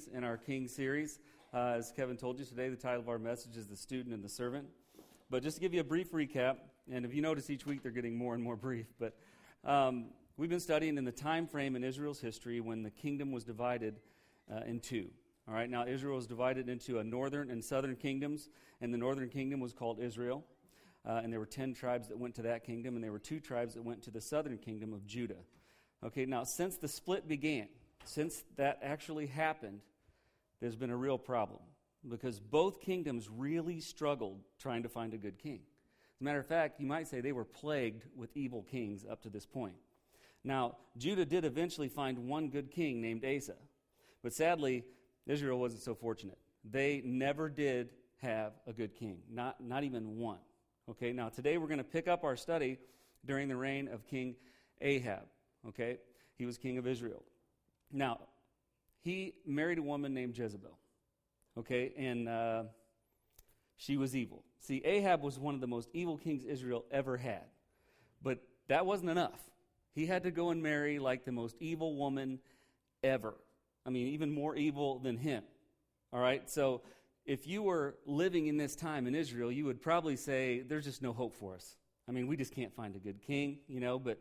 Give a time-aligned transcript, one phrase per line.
[0.00, 1.18] Kings in our King series.
[1.52, 4.24] Uh, as Kevin told you today, the title of our message is The Student and
[4.24, 4.66] the Servant.
[5.28, 6.56] But just to give you a brief recap,
[6.90, 9.14] and if you notice each week they're getting more and more brief, but
[9.64, 13.44] um, we've been studying in the time frame in Israel's history when the kingdom was
[13.44, 14.00] divided
[14.50, 15.10] uh, in two.
[15.46, 18.48] All right, now Israel was divided into a northern and southern kingdoms,
[18.80, 20.44] and the northern kingdom was called Israel.
[21.06, 23.40] Uh, and there were 10 tribes that went to that kingdom, and there were two
[23.40, 25.42] tribes that went to the southern kingdom of Judah.
[26.04, 27.68] Okay, now since the split began,
[28.04, 29.80] since that actually happened,
[30.60, 31.60] there's been a real problem
[32.08, 35.60] because both kingdoms really struggled trying to find a good king.
[36.16, 39.22] As a matter of fact, you might say they were plagued with evil kings up
[39.22, 39.76] to this point.
[40.44, 43.56] Now, Judah did eventually find one good king named Asa,
[44.22, 44.84] but sadly,
[45.26, 46.38] Israel wasn't so fortunate.
[46.64, 47.90] They never did
[48.22, 50.38] have a good king, not, not even one.
[50.90, 52.78] Okay, now today we're going to pick up our study
[53.24, 54.34] during the reign of King
[54.80, 55.24] Ahab.
[55.68, 55.98] Okay,
[56.36, 57.22] he was king of Israel.
[57.92, 58.20] Now,
[59.02, 60.78] he married a woman named Jezebel.
[61.58, 62.62] Okay, and uh,
[63.76, 64.44] she was evil.
[64.60, 67.44] See, Ahab was one of the most evil kings Israel ever had.
[68.22, 69.40] But that wasn't enough.
[69.94, 72.38] He had to go and marry like the most evil woman
[73.02, 73.34] ever.
[73.84, 75.42] I mean, even more evil than him.
[76.12, 76.82] All right, so
[77.24, 81.02] if you were living in this time in Israel, you would probably say, There's just
[81.02, 81.76] no hope for us.
[82.08, 84.20] I mean, we just can't find a good king, you know, but,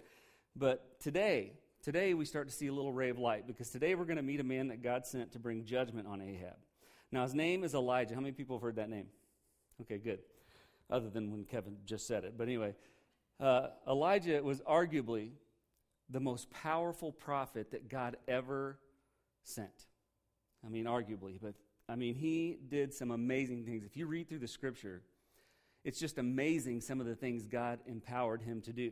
[0.55, 4.03] but today, Today, we start to see a little ray of light because today we're
[4.03, 6.57] going to meet a man that God sent to bring judgment on Ahab.
[7.09, 8.15] Now, his name is Elijah.
[8.15, 9.05] How many people have heard that name?
[9.81, 10.19] Okay, good.
[10.89, 12.33] Other than when Kevin just said it.
[12.37, 12.75] But anyway,
[13.39, 15.31] uh, Elijah was arguably
[16.09, 18.77] the most powerful prophet that God ever
[19.43, 19.85] sent.
[20.65, 21.53] I mean, arguably, but
[21.87, 23.85] I mean, he did some amazing things.
[23.85, 25.01] If you read through the scripture,
[25.85, 28.91] it's just amazing some of the things God empowered him to do.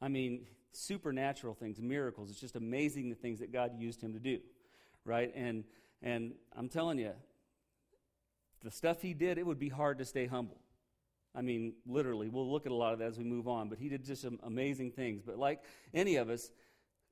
[0.00, 2.30] I mean, supernatural things, miracles.
[2.30, 4.38] It's just amazing the things that God used him to do,
[5.04, 5.32] right?
[5.34, 5.64] And
[6.02, 7.12] and I'm telling you,
[8.62, 10.58] the stuff he did, it would be hard to stay humble.
[11.34, 13.78] I mean, literally, we'll look at a lot of that as we move on, but
[13.78, 15.22] he did just some amazing things.
[15.24, 15.60] But like
[15.94, 16.50] any of us,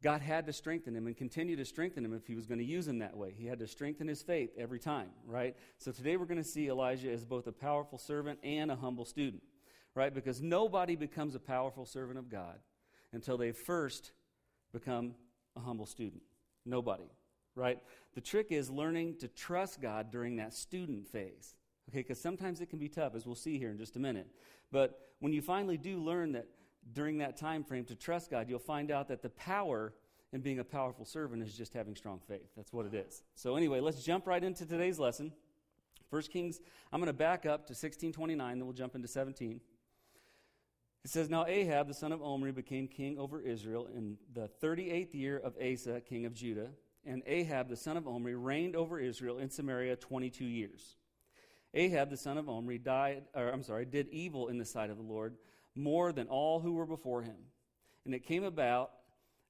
[0.03, 2.65] God had to strengthen him and continue to strengthen him if he was going to
[2.65, 3.35] use him that way.
[3.37, 5.57] He had to strengthen his faith every time, right?
[5.79, 9.05] So today we're going to see Elijah as both a powerful servant and a humble
[9.05, 9.43] student,
[9.95, 10.13] right?
[10.13, 12.59] Because nobody becomes a powerful servant of God
[13.13, 14.13] until they first
[14.73, 15.15] become
[15.57, 16.23] a humble student.
[16.65, 17.11] Nobody,
[17.55, 17.79] right?
[18.15, 21.55] The trick is learning to trust God during that student phase.
[21.89, 24.29] Okay, because sometimes it can be tough, as we'll see here in just a minute.
[24.71, 26.47] But when you finally do learn that
[26.93, 29.93] during that time frame to trust God, you'll find out that the power
[30.33, 32.49] in being a powerful servant is just having strong faith.
[32.57, 33.23] That's what it is.
[33.35, 35.33] So anyway, let's jump right into today's lesson.
[36.11, 36.61] First Kings,
[36.93, 39.61] I'm going to back up to 1629, then we'll jump into 17.
[41.05, 45.15] It says, Now Ahab, the son of Omri, became king over Israel in the 38th
[45.15, 46.69] year of Asa, king of Judah.
[47.07, 50.97] And Ahab, the son of Omri, reigned over Israel in Samaria 22 years.
[51.73, 54.99] Ahab, the son of Omri, died, or I'm sorry, did evil in the sight of
[54.99, 55.37] the Lord
[55.75, 57.37] more than all who were before him.
[58.05, 58.91] And it came about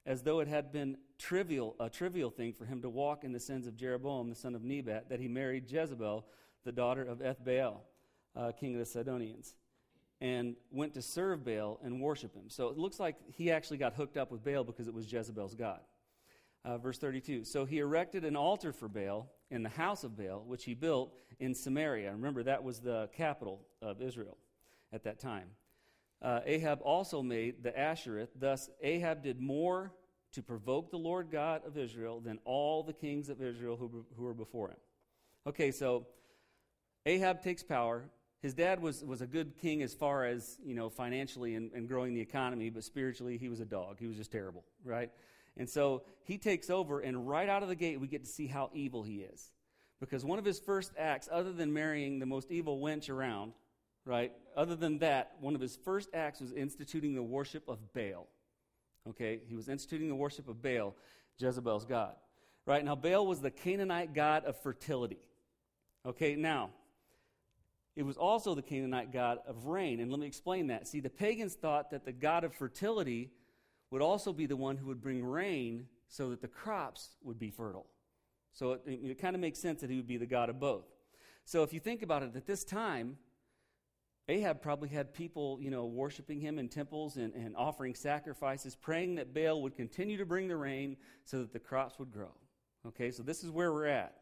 [0.07, 3.41] as though it had been trivial, a trivial thing for him to walk in the
[3.41, 6.27] sins of Jeroboam, the son of Nebat, that he married Jezebel,
[6.65, 7.79] the daughter of Ethbaal,
[8.37, 9.55] uh, king of the Sidonians
[10.21, 12.49] and went to serve Baal and worship him.
[12.49, 15.55] So it looks like he actually got hooked up with Baal because it was Jezebel's
[15.55, 15.81] God.
[16.65, 20.45] Uh, verse 32 So he erected an altar for Baal in the house of Baal,
[20.47, 22.13] which he built in Samaria.
[22.13, 24.37] Remember, that was the capital of Israel
[24.93, 25.49] at that time.
[26.23, 28.29] Uh, Ahab also made the Asherah.
[28.39, 29.93] Thus, Ahab did more
[30.33, 34.23] to provoke the Lord God of Israel than all the kings of Israel who, who
[34.23, 34.77] were before him.
[35.47, 36.07] Okay, so
[37.07, 38.05] Ahab takes power
[38.43, 41.87] his dad was, was a good king as far as, you know, financially and, and
[41.89, 43.97] growing the economy, but spiritually he was a dog.
[43.99, 45.11] He was just terrible, right?
[45.57, 48.47] And so he takes over, and right out of the gate, we get to see
[48.47, 49.51] how evil he is.
[50.01, 53.53] Because one of his first acts, other than marrying the most evil wench around,
[54.07, 54.33] right?
[54.57, 58.27] Other than that, one of his first acts was instituting the worship of Baal.
[59.11, 59.41] Okay?
[59.47, 60.97] He was instituting the worship of Baal,
[61.39, 62.15] Jezebel's God.
[62.67, 62.83] Right?
[62.83, 65.19] Now, Baal was the Canaanite god of fertility.
[66.07, 66.37] Okay?
[66.37, 66.71] Now,
[68.01, 70.01] it was also the Canaanite god of rain.
[70.01, 70.89] And let me explain that.
[70.89, 73.31] See, the pagans thought that the god of fertility
[73.91, 77.51] would also be the one who would bring rain so that the crops would be
[77.51, 77.85] fertile.
[78.55, 80.87] So it, it, kind of makes sense that he would be the god of both.
[81.45, 83.19] So if you think about it, at this time,
[84.31, 89.17] Ahab probably had people, you know, worshiping him in temples and, and offering sacrifices, praying
[89.17, 90.97] that Baal would continue to bring the rain
[91.27, 92.33] so that the crops would grow.
[92.87, 94.15] Okay, so this is where we're at.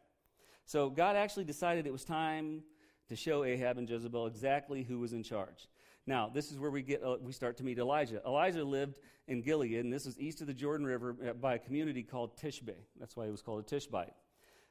[0.65, 2.61] So God actually decided it was time
[3.09, 5.67] to show Ahab and Jezebel exactly who was in charge.
[6.07, 8.21] Now, this is where we get uh, we start to meet Elijah.
[8.25, 11.59] Elijah lived in Gilead, and this is east of the Jordan River uh, by a
[11.59, 12.75] community called Tishbe.
[12.99, 14.13] That's why he was called a Tishbite.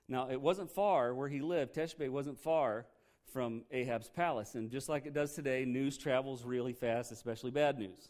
[0.09, 2.87] Now, it wasn't far where he lived, Tishbe wasn't far
[3.33, 4.55] from Ahab's palace.
[4.55, 8.09] And just like it does today, news travels really fast, especially bad news.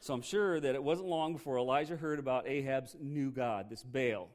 [0.00, 3.82] So I'm sure that it wasn't long before Elijah heard about Ahab's new God, this
[3.82, 4.28] Baal.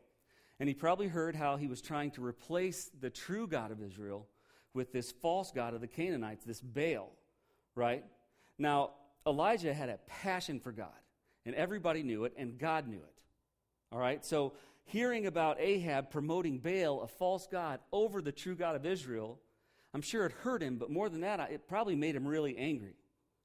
[0.59, 4.27] And he probably heard how he was trying to replace the true God of Israel
[4.73, 7.11] with this false God of the Canaanites, this Baal,
[7.75, 8.03] right?
[8.57, 8.91] Now,
[9.25, 10.89] Elijah had a passion for God,
[11.45, 13.21] and everybody knew it, and God knew it.
[13.91, 14.23] All right?
[14.23, 14.53] So,
[14.85, 19.39] hearing about Ahab promoting Baal, a false God, over the true God of Israel,
[19.93, 22.95] I'm sure it hurt him, but more than that, it probably made him really angry.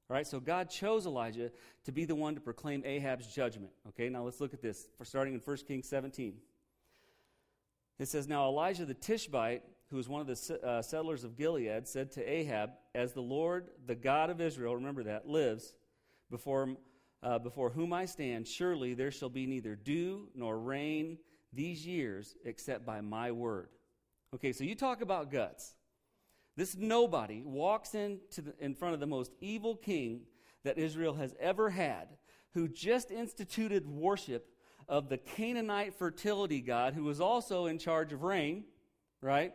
[0.09, 1.51] All right, so God chose Elijah
[1.83, 3.71] to be the one to proclaim Ahab's judgment.
[3.89, 4.87] Okay, now let's look at this.
[4.97, 6.35] For starting in 1 Kings 17.
[7.99, 11.87] It says, Now Elijah the Tishbite, who was one of the uh, settlers of Gilead,
[11.87, 15.73] said to Ahab, As the Lord, the God of Israel, remember that, lives,
[16.29, 16.75] before,
[17.23, 21.17] uh, before whom I stand, surely there shall be neither dew nor rain
[21.53, 23.69] these years except by my word.
[24.35, 25.75] Okay, so you talk about guts.
[26.57, 30.21] This nobody walks into the, in front of the most evil king
[30.63, 32.09] that Israel has ever had,
[32.53, 34.49] who just instituted worship
[34.89, 38.65] of the Canaanite fertility god, who was also in charge of rain,
[39.21, 39.53] right?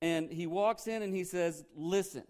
[0.00, 2.24] And he walks in and he says, Listen,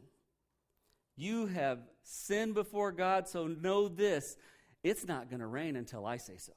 [1.17, 4.37] you have sinned before God, so know this
[4.85, 6.53] it's not going to rain until I say so.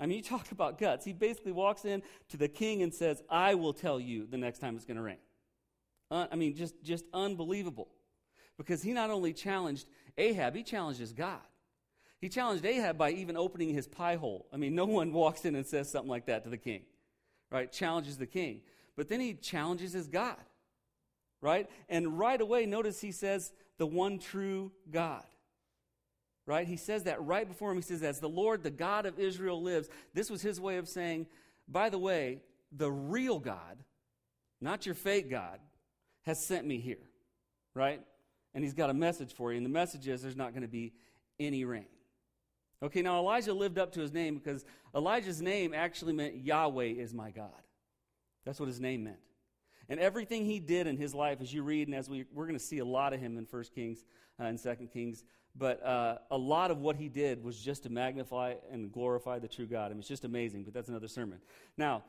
[0.00, 1.04] I mean, you talk about guts.
[1.04, 4.58] He basically walks in to the king and says, I will tell you the next
[4.58, 5.18] time it's going to rain.
[6.10, 7.88] Uh, I mean, just, just unbelievable.
[8.58, 9.86] Because he not only challenged
[10.18, 11.40] Ahab, he challenges God.
[12.20, 14.46] He challenged Ahab by even opening his pie hole.
[14.52, 16.82] I mean, no one walks in and says something like that to the king,
[17.50, 17.70] right?
[17.70, 18.60] Challenges the king.
[18.96, 20.42] But then he challenges his God,
[21.40, 21.68] right?
[21.88, 25.24] And right away, notice he says, the one true God,
[26.46, 26.66] right?
[26.66, 27.78] He says that right before him.
[27.78, 29.88] He says, as the Lord, the God of Israel lives.
[30.14, 31.26] This was his way of saying,
[31.66, 32.40] by the way,
[32.70, 33.78] the real God,
[34.60, 35.58] not your fake God,
[36.22, 37.08] has sent me here,
[37.74, 38.00] right?
[38.54, 39.56] And he's got a message for you.
[39.56, 40.92] And the message is there's not going to be
[41.40, 41.86] any rain.
[42.82, 47.14] Okay, now Elijah lived up to his name because Elijah's name actually meant Yahweh is
[47.14, 47.50] my God.
[48.44, 49.18] That's what his name meant.
[49.88, 52.58] And everything he did in his life, as you read, and as we, we're going
[52.58, 54.04] to see a lot of him in 1 Kings
[54.40, 55.24] uh, and 2 Kings,
[55.54, 59.48] but uh, a lot of what he did was just to magnify and glorify the
[59.48, 59.86] true God.
[59.86, 61.40] I mean, it's just amazing, but that's another sermon.
[61.76, 62.04] Now,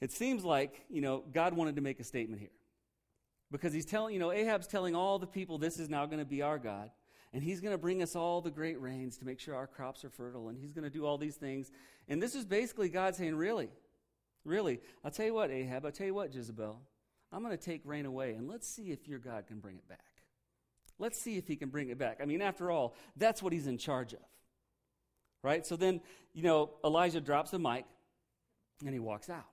[0.00, 2.50] it seems like, you know, God wanted to make a statement here.
[3.50, 6.24] Because he's telling, you know, Ahab's telling all the people this is now going to
[6.24, 6.90] be our God.
[7.32, 10.04] And he's going to bring us all the great rains to make sure our crops
[10.04, 10.48] are fertile.
[10.48, 11.70] And he's going to do all these things.
[12.08, 13.68] And this is basically God saying, really,
[14.44, 16.80] really, I'll tell you what, Ahab, I'll tell you what, Jezebel,
[17.32, 18.34] I'm going to take rain away.
[18.34, 20.00] And let's see if your God can bring it back.
[20.98, 22.18] Let's see if he can bring it back.
[22.20, 24.20] I mean, after all, that's what he's in charge of.
[25.42, 25.64] Right?
[25.64, 26.00] So then,
[26.32, 27.84] you know, Elijah drops the mic
[28.84, 29.46] and he walks out.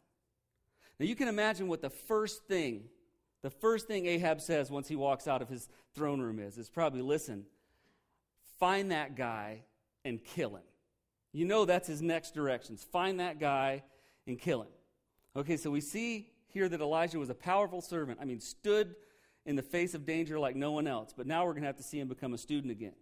[0.99, 2.85] Now you can imagine what the first thing
[3.45, 6.67] the first thing Ahab says once he walks out of his throne room is, is
[6.67, 7.45] probably, listen,
[8.59, 9.65] find that guy
[10.03, 10.63] and kill him.
[11.31, 12.83] You know that's his next directions.
[12.91, 13.83] Find that guy
[14.27, 14.69] and kill him.
[15.35, 18.19] Okay, so we see here that Elijah was a powerful servant.
[18.21, 18.95] I mean, stood
[19.45, 21.13] in the face of danger like no one else.
[21.15, 22.93] But now we're going to have to see him become a student again.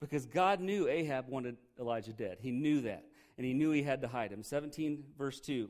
[0.00, 2.38] Because God knew Ahab wanted Elijah dead.
[2.40, 3.04] He knew that.
[3.36, 4.42] And he knew he had to hide him.
[4.42, 5.68] 17, verse 2.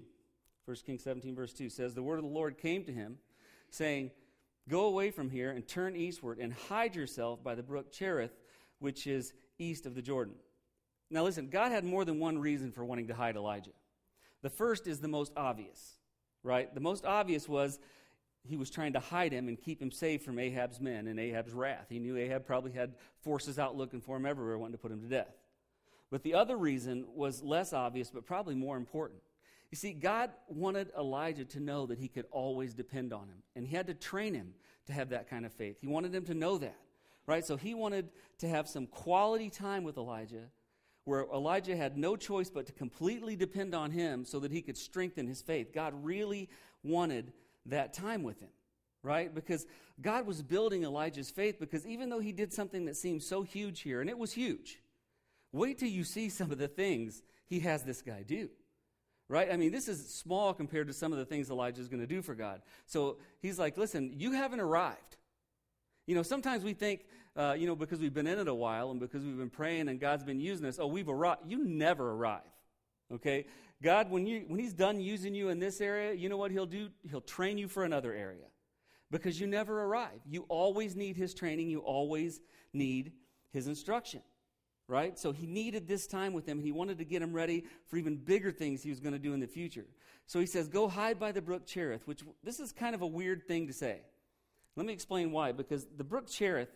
[0.65, 3.19] 1 Kings 17, verse 2 says, The word of the Lord came to him
[3.71, 4.11] saying,
[4.69, 8.31] Go away from here and turn eastward and hide yourself by the brook Cherith,
[8.79, 10.35] which is east of the Jordan.
[11.11, 13.73] Now, listen, God had more than one reason for wanting to hide Elijah.
[14.43, 15.99] The first is the most obvious,
[16.43, 16.73] right?
[16.75, 17.79] The most obvious was
[18.45, 21.53] he was trying to hide him and keep him safe from Ahab's men and Ahab's
[21.53, 21.87] wrath.
[21.89, 25.01] He knew Ahab probably had forces out looking for him everywhere, wanting to put him
[25.01, 25.35] to death.
[26.11, 29.21] But the other reason was less obvious, but probably more important.
[29.71, 33.67] You see, God wanted Elijah to know that he could always depend on him, and
[33.67, 34.53] he had to train him
[34.87, 35.79] to have that kind of faith.
[35.81, 36.77] He wanted him to know that,
[37.27, 37.47] right?
[37.47, 40.51] So he wanted to have some quality time with Elijah
[41.05, 44.77] where Elijah had no choice but to completely depend on him so that he could
[44.77, 45.73] strengthen his faith.
[45.73, 46.49] God really
[46.83, 47.33] wanted
[47.67, 48.51] that time with him,
[49.03, 49.35] right?
[49.35, 49.67] Because
[50.01, 53.81] God was building Elijah's faith because even though he did something that seemed so huge
[53.81, 54.81] here, and it was huge,
[55.53, 58.49] wait till you see some of the things he has this guy do
[59.33, 59.51] right?
[59.51, 62.07] I mean, this is small compared to some of the things Elijah is going to
[62.07, 62.61] do for God.
[62.85, 65.17] So he's like, listen, you haven't arrived.
[66.07, 68.91] You know, sometimes we think, uh, you know, because we've been in it a while
[68.91, 71.43] and because we've been praying and God's been using us, oh, we've arrived.
[71.47, 72.41] You never arrive,
[73.15, 73.47] okay?
[73.83, 76.67] God, when, you, when He's done using you in this area, you know what He'll
[76.67, 76.89] do?
[77.09, 78.47] He'll train you for another area
[79.11, 80.21] because you never arrive.
[80.29, 82.41] You always need His training, you always
[82.73, 83.13] need
[83.53, 84.23] His instruction
[84.89, 85.19] right?
[85.19, 88.17] So he needed this time with him, he wanted to get him ready for even
[88.17, 89.87] bigger things he was going to do in the future.
[90.27, 93.07] So he says, Go hide by the brook Cherith, which this is kind of a
[93.07, 94.01] weird thing to say.
[94.77, 95.53] Let me explain why.
[95.53, 96.71] Because the brook Cherith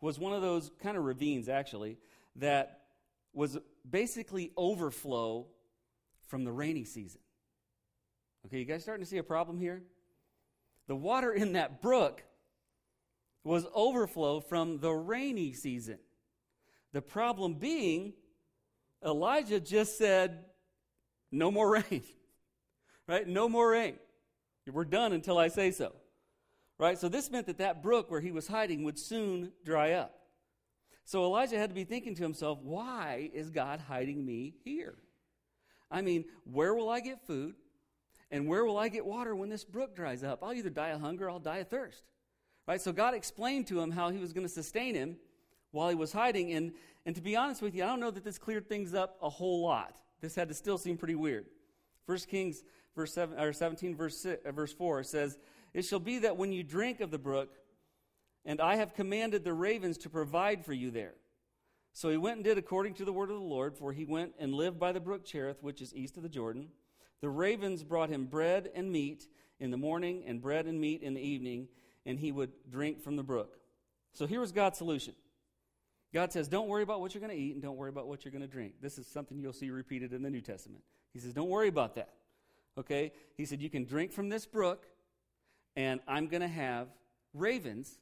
[0.00, 1.98] was one of those kind of ravines, actually,
[2.36, 2.82] that
[3.32, 5.46] was basically overflow
[6.28, 7.20] from the rainy season.
[8.46, 9.82] Okay, you guys starting to see a problem here?
[10.86, 12.22] The water in that brook
[13.44, 15.98] was overflow from the rainy season.
[16.92, 18.14] The problem being,
[19.04, 20.44] Elijah just said,
[21.30, 22.02] no more rain.
[23.08, 23.26] right?
[23.26, 23.96] No more rain.
[24.70, 25.92] We're done until I say so.
[26.78, 26.98] Right?
[26.98, 30.14] So this meant that that brook where he was hiding would soon dry up.
[31.04, 34.94] So Elijah had to be thinking to himself, why is God hiding me here?
[35.90, 37.54] I mean, where will I get food?
[38.30, 40.42] And where will I get water when this brook dries up?
[40.42, 42.02] I'll either die of hunger or I'll die of thirst.
[42.66, 42.80] Right?
[42.80, 45.16] So God explained to him how he was going to sustain him
[45.70, 46.52] while he was hiding.
[46.52, 46.72] And,
[47.06, 49.30] and to be honest with you, I don't know that this cleared things up a
[49.30, 49.96] whole lot.
[50.20, 51.46] This had to still seem pretty weird.
[52.06, 52.62] First Kings
[52.98, 55.38] verse seven, or 17, verse, six, verse 4 says,
[55.78, 57.50] It shall be that when you drink of the brook,
[58.44, 61.14] and I have commanded the ravens to provide for you there.
[61.92, 64.32] So he went and did according to the word of the Lord, for he went
[64.40, 66.70] and lived by the brook Cherith, which is east of the Jordan.
[67.20, 69.28] The ravens brought him bread and meat
[69.60, 71.68] in the morning, and bread and meat in the evening,
[72.04, 73.60] and he would drink from the brook.
[74.14, 75.14] So here was God's solution.
[76.12, 78.24] God says, Don't worry about what you're going to eat, and don't worry about what
[78.24, 78.74] you're going to drink.
[78.82, 80.82] This is something you'll see repeated in the New Testament.
[81.12, 82.14] He says, Don't worry about that.
[82.76, 83.12] Okay?
[83.36, 84.84] He said, You can drink from this brook,
[85.78, 86.88] and I'm going to have
[87.32, 88.00] ravens,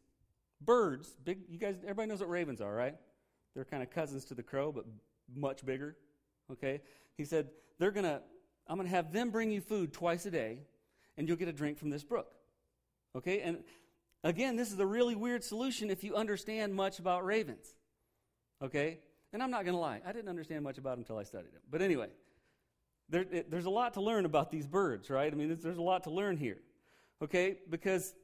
[0.63, 2.97] birds, big, you guys, everybody knows what ravens are, right?
[3.55, 4.87] They're kind of cousins to the crow, but
[5.35, 5.95] much bigger.
[6.51, 6.81] Okay?
[7.19, 8.23] He said, They're going to,
[8.67, 10.61] I'm going to have them bring you food twice a day,
[11.19, 12.33] and you'll get a drink from this brook.
[13.15, 13.43] Okay?
[13.43, 13.59] And
[14.25, 17.75] again, this is a really weird solution if you understand much about ravens.
[18.63, 19.01] Okay?
[19.35, 21.53] And I'm not going to lie, I didn't understand much about them until I studied
[21.53, 21.61] them.
[21.71, 22.09] But anyway,
[23.11, 25.31] there, it, there's a lot to learn about these birds, right?
[25.31, 26.57] I mean, there's, there's a lot to learn here,
[27.23, 27.59] okay?
[27.69, 28.15] Because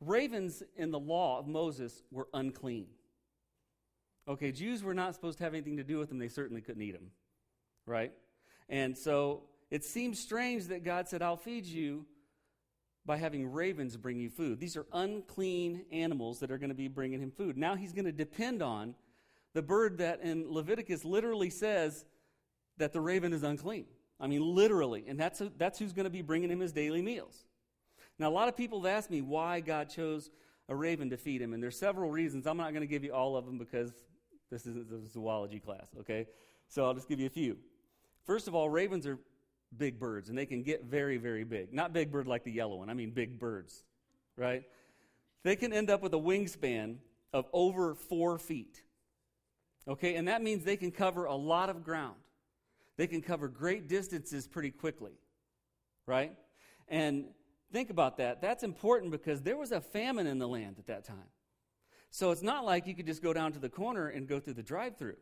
[0.00, 2.86] ravens in the law of Moses were unclean.
[4.26, 6.18] Okay, Jews were not supposed to have anything to do with them.
[6.18, 7.10] They certainly couldn't eat them,
[7.86, 8.12] right?
[8.68, 12.06] And so it seems strange that God said, I'll feed you
[13.06, 14.58] by having ravens bring you food.
[14.58, 17.58] These are unclean animals that are going to be bringing him food.
[17.58, 18.94] Now he's going to depend on
[19.52, 22.06] the bird that in Leviticus literally says
[22.78, 23.84] that the raven is unclean.
[24.18, 25.04] I mean, literally.
[25.06, 27.44] And that's, that's who's going to be bringing him his daily meals.
[28.18, 30.30] Now, a lot of people have asked me why God chose
[30.68, 32.46] a raven to feed him, and there's several reasons.
[32.46, 33.92] I'm not going to give you all of them because
[34.50, 36.26] this isn't a zoology class, okay?
[36.68, 37.58] So I'll just give you a few.
[38.24, 39.18] First of all, ravens are
[39.76, 41.72] big birds, and they can get very, very big.
[41.74, 43.84] Not big bird like the yellow one, I mean big birds,
[44.36, 44.62] right?
[45.42, 46.96] They can end up with a wingspan
[47.32, 48.82] of over four feet.
[49.86, 52.16] Okay, and that means they can cover a lot of ground.
[52.96, 55.12] They can cover great distances pretty quickly,
[56.06, 56.32] right?
[56.88, 57.26] And
[57.74, 58.40] think about that.
[58.40, 61.28] That's important because there was a famine in the land at that time.
[62.10, 64.54] So it's not like you could just go down to the corner and go through
[64.54, 65.16] the drive through.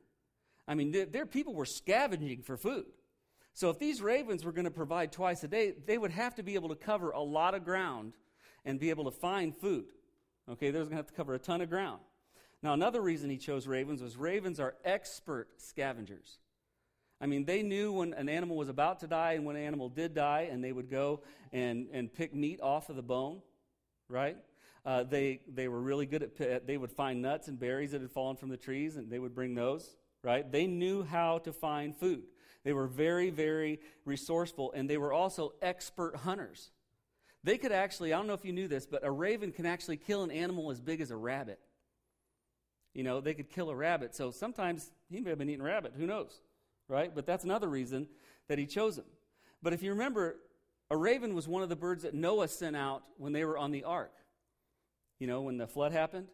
[0.68, 2.85] I mean, there people were scavenging for food.
[3.54, 6.42] So if these ravens were going to provide twice a day, they would have to
[6.42, 8.12] be able to cover a lot of ground
[8.66, 9.87] and be able to find food.
[10.50, 12.00] Okay, they're going to have to cover a ton of ground.
[12.62, 16.38] Now, another reason he chose ravens was ravens are expert scavengers.
[17.23, 19.88] I mean, they knew when an animal was about to die and when an animal
[19.88, 21.21] did die, and they would go
[21.52, 23.41] and, and pick meat off of the bone,
[24.09, 24.37] right?
[24.85, 28.11] Uh, they, they were really good at, they would find nuts and berries that had
[28.11, 30.50] fallen from the trees, and they would bring those, right?
[30.50, 32.25] They knew how to find food.
[32.64, 36.73] They were very, very resourceful, and they were also expert hunters.
[37.45, 39.97] They could actually, I don't know if you knew this, but a raven can actually
[39.97, 41.61] kill an animal as big as a rabbit.
[42.95, 44.17] You know, they could kill a rabbit.
[44.17, 45.93] So sometimes he may have been eating rabbit.
[45.97, 46.41] Who knows?
[46.89, 47.15] Right?
[47.15, 48.09] But that's another reason
[48.49, 49.05] that he chose him.
[49.62, 50.37] But if you remember,
[50.91, 53.71] a raven was one of the birds that Noah sent out when they were on
[53.71, 54.12] the ark.
[55.19, 56.27] You know, when the flood happened.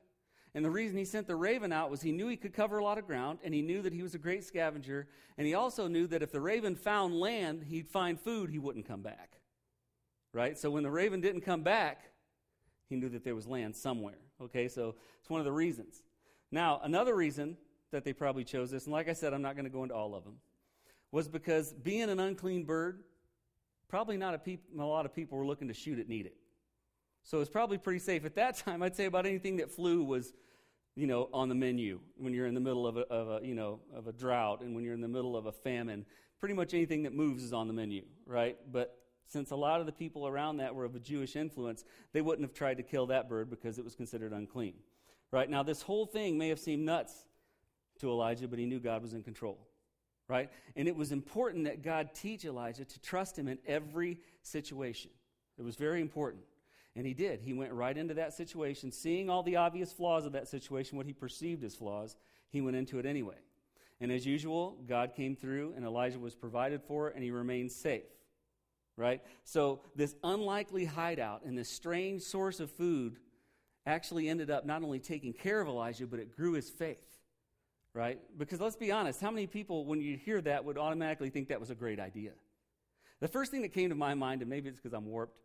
[0.54, 2.84] And the reason he sent the raven out was he knew he could cover a
[2.84, 5.88] lot of ground, and he knew that he was a great scavenger, and he also
[5.88, 9.36] knew that if the raven found land, he'd find food, he wouldn't come back.
[10.32, 10.58] Right?
[10.58, 12.10] So when the raven didn't come back,
[12.88, 14.18] he knew that there was land somewhere.
[14.40, 16.02] Okay, so it's one of the reasons.
[16.50, 17.56] Now, another reason
[17.90, 19.94] that they probably chose this, and like I said, I'm not going to go into
[19.94, 20.36] all of them,
[21.10, 23.02] was because being an unclean bird,
[23.88, 26.36] probably not a, peop- a lot of people were looking to shoot it, need it.
[27.22, 28.24] So it's probably pretty safe.
[28.24, 30.32] At that time, I'd say about anything that flew was,
[30.96, 33.54] you know, on the menu when you're in the middle of a, of a, you
[33.54, 36.06] know, of a drought and when you're in the middle of a famine.
[36.40, 38.56] Pretty much anything that moves is on the menu, right?
[38.70, 42.22] But since a lot of the people around that were of a Jewish influence, they
[42.22, 44.74] wouldn't have tried to kill that bird because it was considered unclean.
[45.30, 45.50] Right?
[45.50, 47.12] Now, this whole thing may have seemed nuts
[47.98, 49.58] to Elijah, but he knew God was in control.
[50.28, 50.50] Right?
[50.76, 55.10] And it was important that God teach Elijah to trust him in every situation.
[55.58, 56.42] It was very important.
[56.94, 57.40] And he did.
[57.40, 61.06] He went right into that situation, seeing all the obvious flaws of that situation, what
[61.06, 62.16] he perceived as flaws,
[62.50, 63.36] he went into it anyway.
[64.00, 68.04] And as usual, God came through and Elijah was provided for and he remained safe.
[68.96, 69.22] Right?
[69.44, 73.18] So, this unlikely hideout and this strange source of food
[73.86, 77.17] actually ended up not only taking care of Elijah, but it grew his faith.
[77.98, 78.20] Right?
[78.38, 81.58] Because let's be honest, how many people, when you hear that, would automatically think that
[81.58, 82.30] was a great idea?
[83.18, 85.36] The first thing that came to my mind, and maybe it's because I'm warped,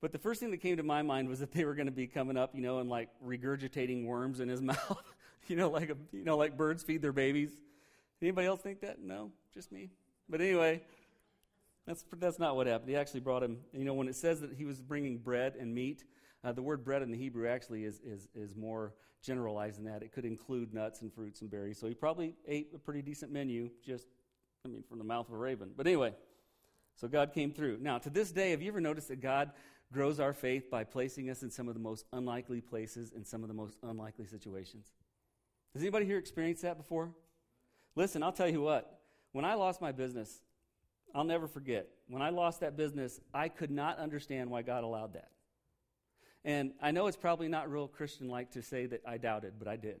[0.00, 1.92] but the first thing that came to my mind was that they were going to
[1.92, 5.02] be coming up, you know, and like regurgitating worms in his mouth,
[5.48, 7.50] you know, like a, you know, like birds feed their babies.
[8.22, 9.00] Anybody else think that?
[9.00, 9.90] No, just me.
[10.28, 10.82] But anyway,
[11.84, 12.90] that's that's not what happened.
[12.90, 13.58] He actually brought him.
[13.72, 16.04] You know, when it says that he was bringing bread and meat,
[16.44, 20.02] uh, the word bread in the Hebrew actually is is is more generalized than that.
[20.02, 21.78] It could include nuts and fruits and berries.
[21.78, 24.06] So he probably ate a pretty decent menu, just
[24.64, 25.70] I mean, from the mouth of a raven.
[25.76, 26.14] But anyway,
[26.94, 27.78] so God came through.
[27.80, 29.50] Now, to this day, have you ever noticed that God
[29.92, 33.42] grows our faith by placing us in some of the most unlikely places in some
[33.42, 34.92] of the most unlikely situations.
[35.72, 37.10] Has anybody here experienced that before?
[37.94, 39.00] Listen, I'll tell you what.
[39.32, 40.40] When I lost my business,
[41.14, 41.88] I'll never forget.
[42.08, 45.30] When I lost that business, I could not understand why God allowed that.
[46.48, 49.68] And I know it's probably not real Christian like to say that I doubted, but
[49.68, 50.00] I did.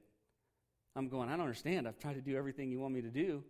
[0.96, 1.86] I'm going, I don't understand.
[1.86, 3.44] I've tried to do everything you want me to do.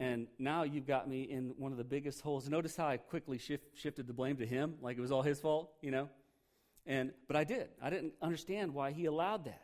[0.00, 2.46] And now you've got me in one of the biggest holes.
[2.46, 5.40] Notice how I quickly shift, shifted the blame to him, like it was all his
[5.40, 6.10] fault, you know?
[6.84, 7.70] And, but I did.
[7.80, 9.62] I didn't understand why he allowed that.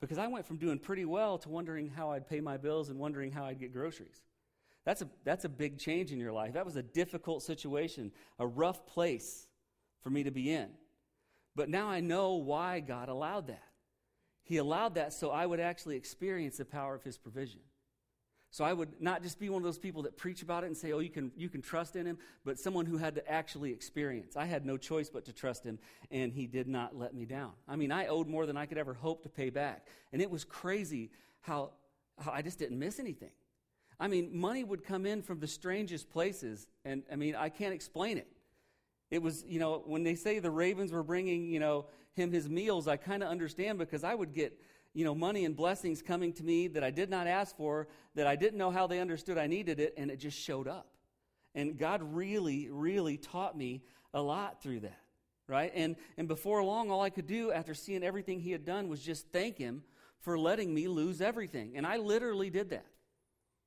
[0.00, 3.00] Because I went from doing pretty well to wondering how I'd pay my bills and
[3.00, 4.22] wondering how I'd get groceries.
[4.84, 6.52] That's a, that's a big change in your life.
[6.52, 9.48] That was a difficult situation, a rough place
[10.02, 10.68] for me to be in.
[11.54, 13.62] But now I know why God allowed that.
[14.42, 17.60] He allowed that so I would actually experience the power of His provision.
[18.52, 20.76] So I would not just be one of those people that preach about it and
[20.76, 23.72] say, oh, you can, you can trust in him, but someone who had to actually
[23.72, 24.36] experience.
[24.36, 25.78] I had no choice but to trust him,
[26.10, 27.52] and he did not let me down.
[27.66, 29.86] I mean, I owed more than I could ever hope to pay back.
[30.12, 31.70] And it was crazy how,
[32.18, 33.30] how I just didn't miss anything.
[33.98, 37.72] I mean, money would come in from the strangest places, and I mean, I can't
[37.72, 38.26] explain it.
[39.12, 42.48] It was, you know, when they say the ravens were bringing, you know, him his
[42.48, 44.58] meals, I kind of understand because I would get
[44.94, 48.26] you know, money and blessings coming to me that I did not ask for, that
[48.26, 50.86] I didn't know how they understood I needed it, and it just showed up.
[51.54, 53.82] And God really, really taught me
[54.14, 55.00] a lot through that,
[55.46, 55.72] right?
[55.74, 59.02] And, and before long, all I could do after seeing everything He had done was
[59.02, 59.82] just thank Him
[60.20, 61.72] for letting me lose everything.
[61.76, 62.86] And I literally did that.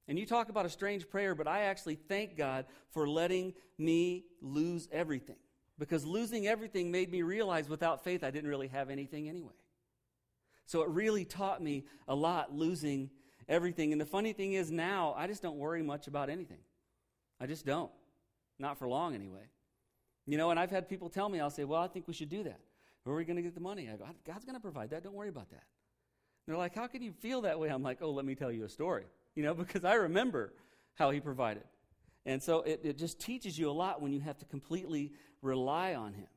[0.07, 4.25] And you talk about a strange prayer, but I actually thank God for letting me
[4.41, 5.37] lose everything.
[5.79, 9.53] Because losing everything made me realize without faith I didn't really have anything anyway.
[10.67, 13.09] So it really taught me a lot losing
[13.47, 13.91] everything.
[13.91, 16.61] And the funny thing is now, I just don't worry much about anything.
[17.39, 17.91] I just don't.
[18.57, 19.49] Not for long, anyway.
[20.25, 22.29] You know, and I've had people tell me, I'll say, well, I think we should
[22.29, 22.59] do that.
[23.03, 23.89] Where are we going to get the money?
[23.91, 25.03] I go, God's going to provide that.
[25.03, 25.63] Don't worry about that.
[26.47, 27.69] And they're like, how can you feel that way?
[27.69, 29.05] I'm like, oh, let me tell you a story.
[29.36, 30.54] You know, because I remember
[30.95, 31.63] how he provided.
[32.26, 35.93] And so it, it just teaches you a lot when you have to completely rely
[35.93, 36.28] on him.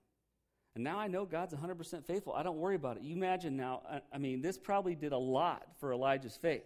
[0.74, 2.34] And now I know God's 100% faithful.
[2.34, 3.02] I don't worry about it.
[3.02, 6.62] You imagine now, I, I mean, this probably did a lot for Elijah's faith.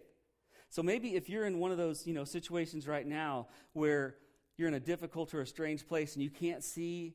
[0.69, 4.17] So maybe if you're in one of those, you know, situations right now where
[4.57, 7.15] you're in a difficult or a strange place and you can't see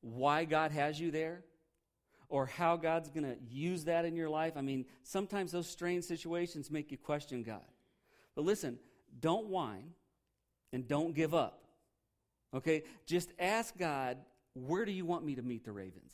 [0.00, 1.44] why God has you there
[2.28, 6.04] or how God's going to use that in your life, I mean, sometimes those strange
[6.04, 7.64] situations make you question God.
[8.34, 8.78] But listen,
[9.20, 9.90] don't whine
[10.72, 11.64] and don't give up.
[12.54, 12.82] Okay?
[13.06, 14.18] Just ask God
[14.54, 16.12] where do you want me to meet the ravens?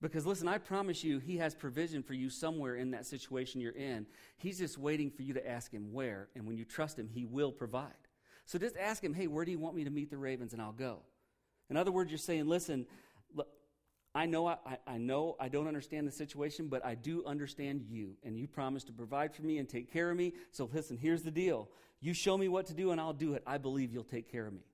[0.00, 3.72] Because listen, I promise you, He has provision for you somewhere in that situation you're
[3.72, 4.06] in.
[4.36, 6.28] He's just waiting for you to ask Him where.
[6.34, 7.92] And when you trust Him, He will provide.
[8.44, 10.52] So just ask Him, hey, where do you want me to meet the ravens?
[10.52, 11.00] And I'll go.
[11.70, 12.86] In other words, you're saying, listen,
[14.14, 18.16] I know I, I, know I don't understand the situation, but I do understand you.
[18.22, 20.34] And you promised to provide for me and take care of me.
[20.52, 21.68] So listen, here's the deal.
[22.00, 23.42] You show me what to do, and I'll do it.
[23.46, 24.64] I believe you'll take care of me.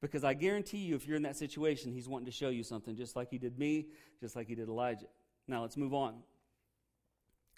[0.00, 2.96] Because I guarantee you, if you're in that situation, he's wanting to show you something,
[2.96, 3.86] just like he did me,
[4.20, 5.06] just like he did Elijah.
[5.46, 6.14] Now, let's move on.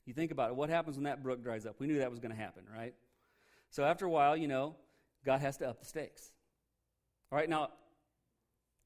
[0.04, 0.56] You think about it.
[0.56, 1.76] What happens when that brook dries up?
[1.78, 2.94] We knew that was going to happen, right?
[3.70, 4.76] So, after a while, you know,
[5.24, 6.32] God has to up the stakes.
[7.32, 7.70] All right, now,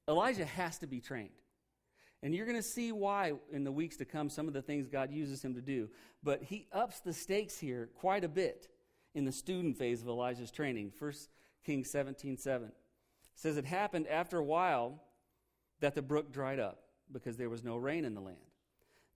[0.09, 1.31] Elijah has to be trained.
[2.23, 4.89] And you're going to see why in the weeks to come, some of the things
[4.89, 5.89] God uses him to do.
[6.23, 8.69] But he ups the stakes here quite a bit
[9.15, 10.93] in the student phase of Elijah's training.
[10.99, 11.13] 1
[11.65, 12.73] Kings 17 7
[13.35, 15.01] says it happened after a while
[15.81, 16.81] that the brook dried up
[17.13, 18.37] because there was no rain in the land.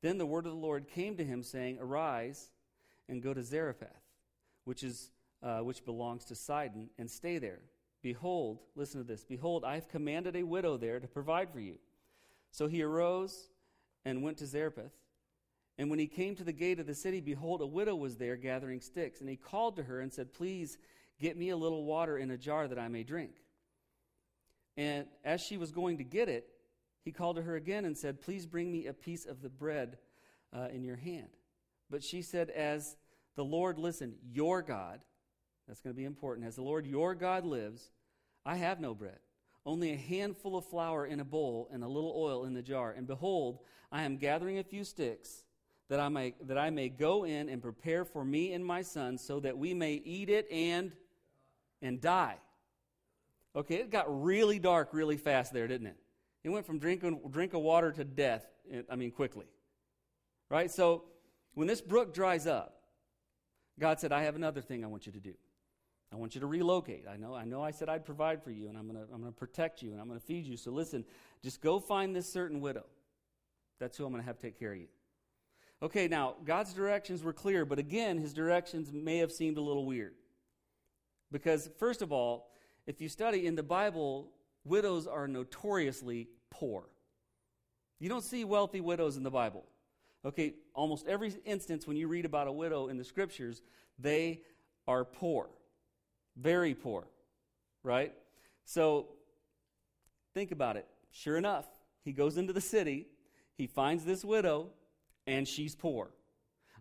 [0.01, 2.51] Then the word of the Lord came to him, saying, Arise
[3.09, 4.03] and go to Zarephath,
[4.65, 5.11] which, is,
[5.43, 7.61] uh, which belongs to Sidon, and stay there.
[8.03, 11.79] Behold, listen to this Behold, I have commanded a widow there to provide for you.
[12.53, 13.49] So he arose
[14.05, 14.93] and went to Zarephath.
[15.79, 18.37] And when he came to the gate of the city, behold, a widow was there
[18.37, 19.21] gathering sticks.
[19.21, 20.79] And he called to her and said, Please
[21.19, 23.33] get me a little water in a jar that I may drink.
[24.77, 26.47] And as she was going to get it,
[27.05, 29.99] he called to her again and said, Please bring me a piece of the bread
[30.55, 31.31] uh, in your hand.
[31.91, 32.97] But she said, As
[33.35, 35.01] the Lord, listen, your God,
[35.67, 37.91] that's going to be important, as the Lord your God lives,
[38.45, 39.19] I have no bread,
[39.65, 42.93] only a handful of flour in a bowl and a little oil in the jar.
[42.93, 45.45] And behold, I am gathering a few sticks
[45.89, 49.19] that I may, that I may go in and prepare for me and my son
[49.19, 50.93] so that we may eat it and,
[51.81, 52.37] and die.
[53.55, 55.97] Okay, it got really dark really fast there, didn't it?
[56.43, 58.45] It went from drinking drink of water to death,
[58.91, 59.47] I mean, quickly.
[60.49, 60.71] Right?
[60.71, 61.05] So
[61.55, 62.79] when this brook dries up,
[63.79, 65.35] God said, I have another thing I want you to do.
[66.13, 67.07] I want you to relocate.
[67.11, 69.21] I know, I know I said I'd provide for you, and I'm going to I'm
[69.21, 70.57] gonna protect you, and I'm going to feed you.
[70.57, 71.05] So listen,
[71.43, 72.85] just go find this certain widow.
[73.81, 74.89] That's who I'm going to have take care of you.
[75.83, 79.85] Okay, now, God's directions were clear, but again, his directions may have seemed a little
[79.85, 80.15] weird.
[81.33, 82.51] Because, first of all,
[82.87, 84.31] if you study in the Bible,
[84.65, 86.85] widows are notoriously poor.
[87.99, 89.65] You don't see wealthy widows in the Bible.
[90.25, 93.63] Okay, almost every instance when you read about a widow in the scriptures,
[93.99, 94.43] they
[94.87, 95.49] are poor.
[96.37, 97.07] Very poor.
[97.83, 98.13] Right?
[98.65, 99.09] So,
[100.35, 100.87] think about it.
[101.11, 101.67] Sure enough,
[102.05, 103.07] he goes into the city,
[103.55, 104.71] he finds this widow,
[105.27, 106.11] and she's poor.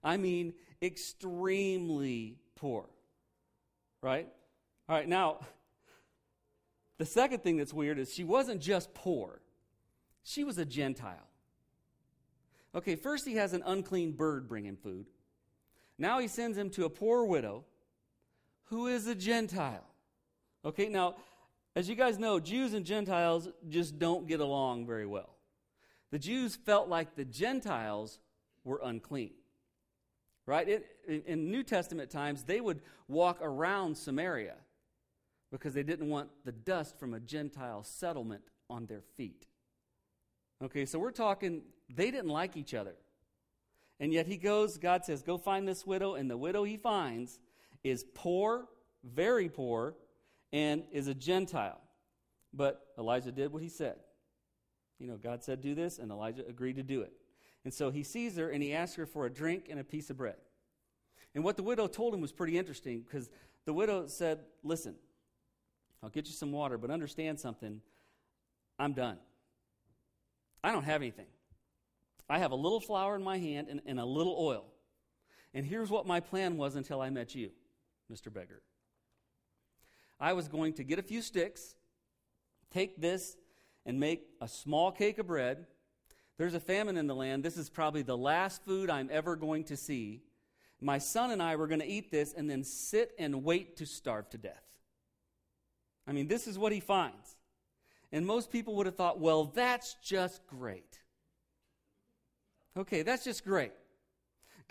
[0.04, 2.86] I mean, extremely poor.
[4.02, 4.28] Right?
[4.88, 5.40] All right, now,
[6.98, 9.42] the second thing that's weird is she wasn't just poor,
[10.24, 11.28] she was a Gentile.
[12.74, 15.08] Okay, first he has an unclean bird bring him food.
[15.98, 17.66] Now he sends him to a poor widow
[18.72, 19.86] who is a Gentile.
[20.64, 21.16] Okay, now,
[21.76, 25.36] as you guys know, Jews and Gentiles just don't get along very well.
[26.12, 28.18] The Jews felt like the Gentiles
[28.64, 29.34] were unclean.
[30.48, 30.68] Right?
[30.68, 30.86] It,
[31.28, 34.56] in New Testament times, they would walk around Samaria
[35.52, 39.48] because they didn't want the dust from a Gentile settlement on their feet.
[40.64, 42.96] Okay, so we're talking, they didn't like each other.
[44.00, 47.40] And yet he goes, God says, Go find this widow, and the widow he finds
[47.84, 48.66] is poor,
[49.04, 49.96] very poor,
[50.54, 51.82] and is a Gentile.
[52.54, 53.96] But Elijah did what he said.
[55.00, 57.14] You know, God said, Do this, and Elijah agreed to do it.
[57.64, 60.10] And so he sees her and he asks her for a drink and a piece
[60.10, 60.38] of bread.
[61.36, 63.30] And what the widow told him was pretty interesting because
[63.66, 64.96] the widow said, Listen,
[66.04, 67.82] I'll get you some water, but understand something.
[68.80, 69.18] I'm done.
[70.64, 71.28] I don't have anything.
[72.30, 74.66] I have a little flour in my hand and, and a little oil.
[75.54, 77.52] And here's what my plan was until I met you,
[78.12, 78.34] Mr.
[78.34, 78.62] Beggar.
[80.20, 81.76] I was going to get a few sticks,
[82.72, 83.38] take this,
[83.86, 85.66] and make a small cake of bread.
[86.38, 87.44] There's a famine in the land.
[87.44, 90.22] This is probably the last food I'm ever going to see.
[90.80, 93.86] My son and I were going to eat this and then sit and wait to
[93.86, 94.64] starve to death.
[96.08, 97.36] I mean, this is what he finds.
[98.12, 101.00] And most people would have thought, well, that's just great.
[102.76, 103.72] Okay, that's just great.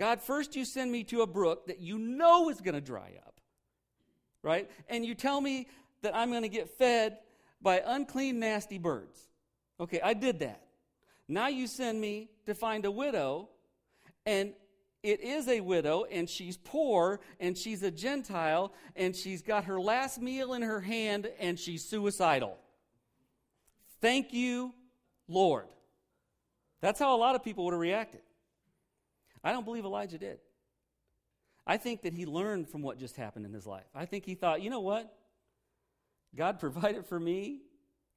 [0.00, 3.12] God, first you send me to a brook that you know is going to dry
[3.26, 3.38] up,
[4.42, 4.70] right?
[4.88, 5.68] And you tell me
[6.00, 7.18] that I'm going to get fed
[7.60, 9.20] by unclean, nasty birds.
[9.78, 10.62] Okay, I did that.
[11.28, 13.50] Now you send me to find a widow,
[14.24, 14.54] and
[15.02, 19.78] it is a widow and she's poor and she's a Gentile and she's got her
[19.78, 22.56] last meal in her hand and she's suicidal.
[24.00, 24.72] Thank you,
[25.28, 25.66] Lord.
[26.80, 28.20] That's how a lot of people would have reacted.
[29.42, 30.38] I don't believe Elijah did.
[31.66, 33.86] I think that he learned from what just happened in his life.
[33.94, 35.12] I think he thought, you know what?
[36.34, 37.60] God provided for me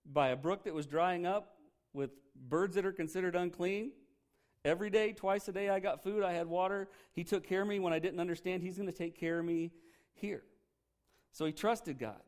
[0.05, 1.55] by a brook that was drying up
[1.93, 3.91] with birds that are considered unclean.
[4.65, 6.87] Every day, twice a day, I got food, I had water.
[7.11, 8.63] He took care of me when I didn't understand.
[8.63, 9.71] He's going to take care of me
[10.13, 10.43] here.
[11.31, 12.21] So he trusted God.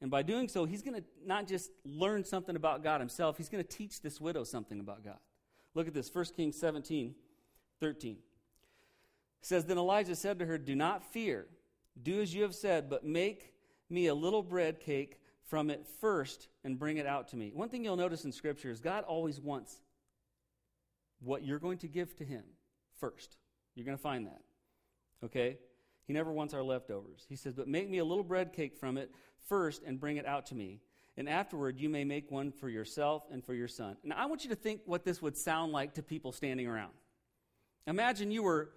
[0.00, 3.48] And by doing so, he's going to not just learn something about God himself, he's
[3.48, 5.18] going to teach this widow something about God.
[5.74, 7.14] Look at this 1 Kings 17
[7.80, 8.16] 13.
[9.42, 11.46] Says, Then Elijah said to her, Do not fear.
[12.00, 13.52] Do as you have said, but make
[13.90, 17.50] me a little bread cake from it first and bring it out to me.
[17.52, 19.80] One thing you'll notice in Scripture is God always wants
[21.20, 22.42] what you're going to give to him
[22.98, 23.36] first.
[23.74, 24.40] You're going to find that.
[25.24, 25.58] Okay?
[26.06, 27.26] He never wants our leftovers.
[27.28, 29.10] He says, But make me a little bread cake from it
[29.48, 30.80] first and bring it out to me.
[31.16, 33.96] And afterward, you may make one for yourself and for your son.
[34.02, 36.92] Now, I want you to think what this would sound like to people standing around.
[37.86, 38.70] Imagine you were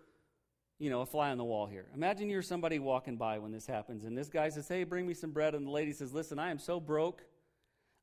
[0.80, 1.86] you know, a fly on the wall here.
[1.94, 5.14] Imagine you're somebody walking by when this happens, and this guy says, Hey, bring me
[5.14, 5.56] some bread.
[5.56, 7.24] And the lady says, Listen, I am so broke,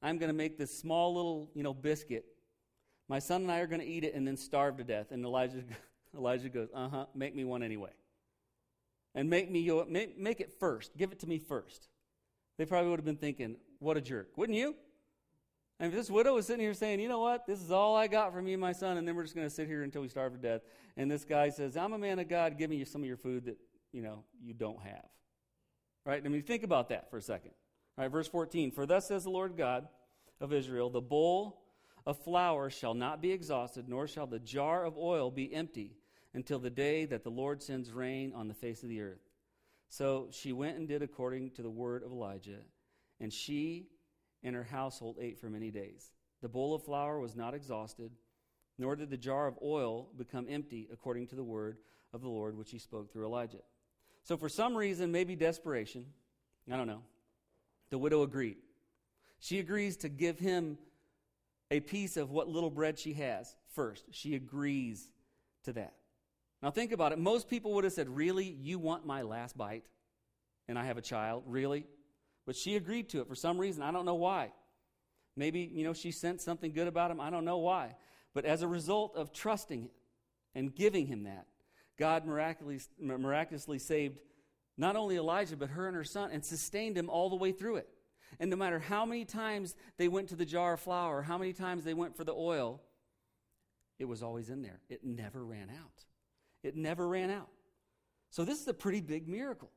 [0.02, 2.24] I'm going to make this small little, you know, biscuit.
[3.08, 5.10] My son and I are going to eat it and then starve to death.
[5.10, 5.64] And Elijah,
[6.16, 7.90] Elijah goes, Uh huh, make me one anyway.
[9.14, 10.96] And make me make, make it first.
[10.96, 11.88] Give it to me first.
[12.56, 14.30] They probably would have been thinking, What a jerk.
[14.36, 14.74] Wouldn't you?
[15.82, 18.06] And if this widow was sitting here saying, you know what, this is all I
[18.06, 20.06] got from you, my son, and then we're just going to sit here until we
[20.06, 20.60] starve to death.
[20.96, 23.46] And this guy says, I'm a man of God, give me some of your food
[23.46, 23.58] that,
[23.90, 25.08] you know, you don't have.
[26.06, 26.22] Right?
[26.24, 27.50] I mean, think about that for a second.
[27.98, 28.70] All right, verse 14.
[28.70, 29.88] For thus says the Lord God
[30.40, 31.64] of Israel, the bowl
[32.06, 35.96] of flour shall not be exhausted, nor shall the jar of oil be empty
[36.32, 39.32] until the day that the Lord sends rain on the face of the earth.
[39.88, 42.60] So she went and did according to the word of Elijah,
[43.18, 43.88] and she
[44.42, 46.12] and her household ate for many days.
[46.40, 48.10] The bowl of flour was not exhausted,
[48.78, 51.78] nor did the jar of oil become empty, according to the word
[52.12, 53.62] of the Lord which he spoke through Elijah.
[54.24, 56.06] So, for some reason, maybe desperation,
[56.70, 57.02] I don't know,
[57.90, 58.56] the widow agreed.
[59.40, 60.78] She agrees to give him
[61.70, 64.04] a piece of what little bread she has first.
[64.10, 65.10] She agrees
[65.64, 65.94] to that.
[66.62, 67.18] Now, think about it.
[67.18, 68.44] Most people would have said, Really?
[68.44, 69.84] You want my last bite?
[70.68, 71.42] And I have a child?
[71.46, 71.86] Really?
[72.46, 73.82] But she agreed to it for some reason.
[73.82, 74.52] I don't know why.
[75.36, 77.20] Maybe, you know, she sensed something good about him.
[77.20, 77.96] I don't know why.
[78.34, 79.90] But as a result of trusting him
[80.54, 81.46] and giving him that,
[81.98, 84.18] God miraculously, miraculously saved
[84.76, 87.76] not only Elijah, but her and her son and sustained him all the way through
[87.76, 87.88] it.
[88.40, 91.52] And no matter how many times they went to the jar of flour, how many
[91.52, 92.80] times they went for the oil,
[93.98, 94.80] it was always in there.
[94.88, 96.04] It never ran out.
[96.62, 97.48] It never ran out.
[98.30, 99.70] So this is a pretty big miracle,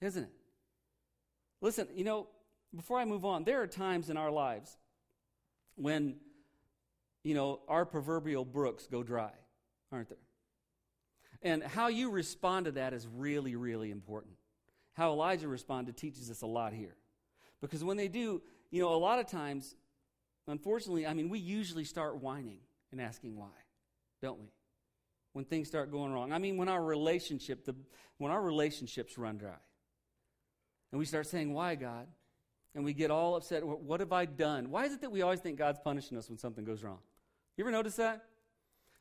[0.00, 0.30] isn't it?
[1.60, 2.26] Listen, you know,
[2.74, 4.76] before I move on, there are times in our lives
[5.76, 6.16] when,
[7.22, 9.32] you know, our proverbial brooks go dry,
[9.90, 10.18] aren't there?
[11.42, 14.34] And how you respond to that is really, really important.
[14.94, 16.96] How Elijah responded teaches us a lot here.
[17.60, 19.74] Because when they do, you know, a lot of times,
[20.48, 22.60] unfortunately, I mean, we usually start whining
[22.92, 23.52] and asking why,
[24.22, 24.46] don't we?
[25.32, 26.32] When things start going wrong.
[26.32, 27.74] I mean, when our relationship, the,
[28.18, 29.56] when our relationships run dry.
[30.96, 32.06] And we start saying, Why, God?
[32.74, 33.62] And we get all upset.
[33.62, 34.70] What have I done?
[34.70, 37.00] Why is it that we always think God's punishing us when something goes wrong?
[37.54, 38.24] You ever notice that?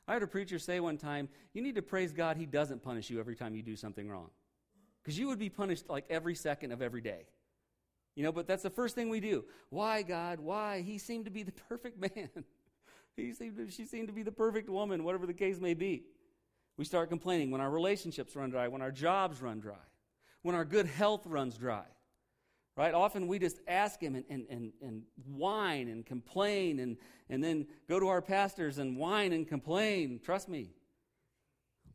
[0.05, 3.09] I heard a preacher say one time, You need to praise God he doesn't punish
[3.09, 4.29] you every time you do something wrong.
[5.01, 7.27] Because you would be punished like every second of every day.
[8.17, 9.45] You know, but that's the first thing we do.
[9.69, 10.41] Why, God?
[10.41, 10.81] Why?
[10.81, 12.43] He seemed to be the perfect man.
[13.15, 16.03] he seemed to, she seemed to be the perfect woman, whatever the case may be.
[16.75, 19.77] We start complaining when our relationships run dry, when our jobs run dry
[20.45, 21.85] when our good health runs dry.
[22.77, 22.93] Right?
[22.93, 26.97] Often we just ask him and, and, and, and whine and complain and,
[27.31, 30.19] and then go to our pastors and whine and complain.
[30.23, 30.69] Trust me.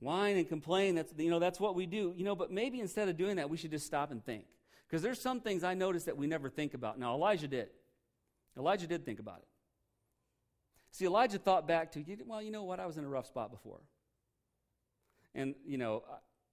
[0.00, 0.96] Whine and complain.
[0.96, 2.12] That's, you know, that's what we do.
[2.16, 4.46] You know, but maybe instead of doing that, we should just stop and think.
[4.88, 6.98] Because there's some things I notice that we never think about.
[6.98, 7.68] Now, Elijah did.
[8.58, 9.48] Elijah did think about it.
[10.90, 12.80] See, Elijah thought back to, well, you know what?
[12.80, 13.78] I was in a rough spot before.
[15.36, 16.02] And, you know,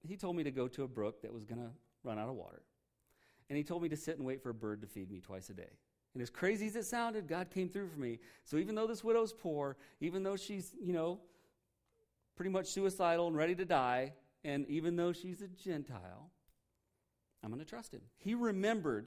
[0.06, 1.70] he told me to go to a brook that was going to
[2.04, 2.62] run out of water.
[3.48, 5.48] And he told me to sit and wait for a bird to feed me twice
[5.50, 5.70] a day.
[6.14, 8.18] And as crazy as it sounded, God came through for me.
[8.44, 11.20] So even though this widow's poor, even though she's, you know,
[12.36, 14.12] pretty much suicidal and ready to die,
[14.44, 16.30] and even though she's a Gentile,
[17.42, 18.02] I'm going to trust him.
[18.18, 19.06] He remembered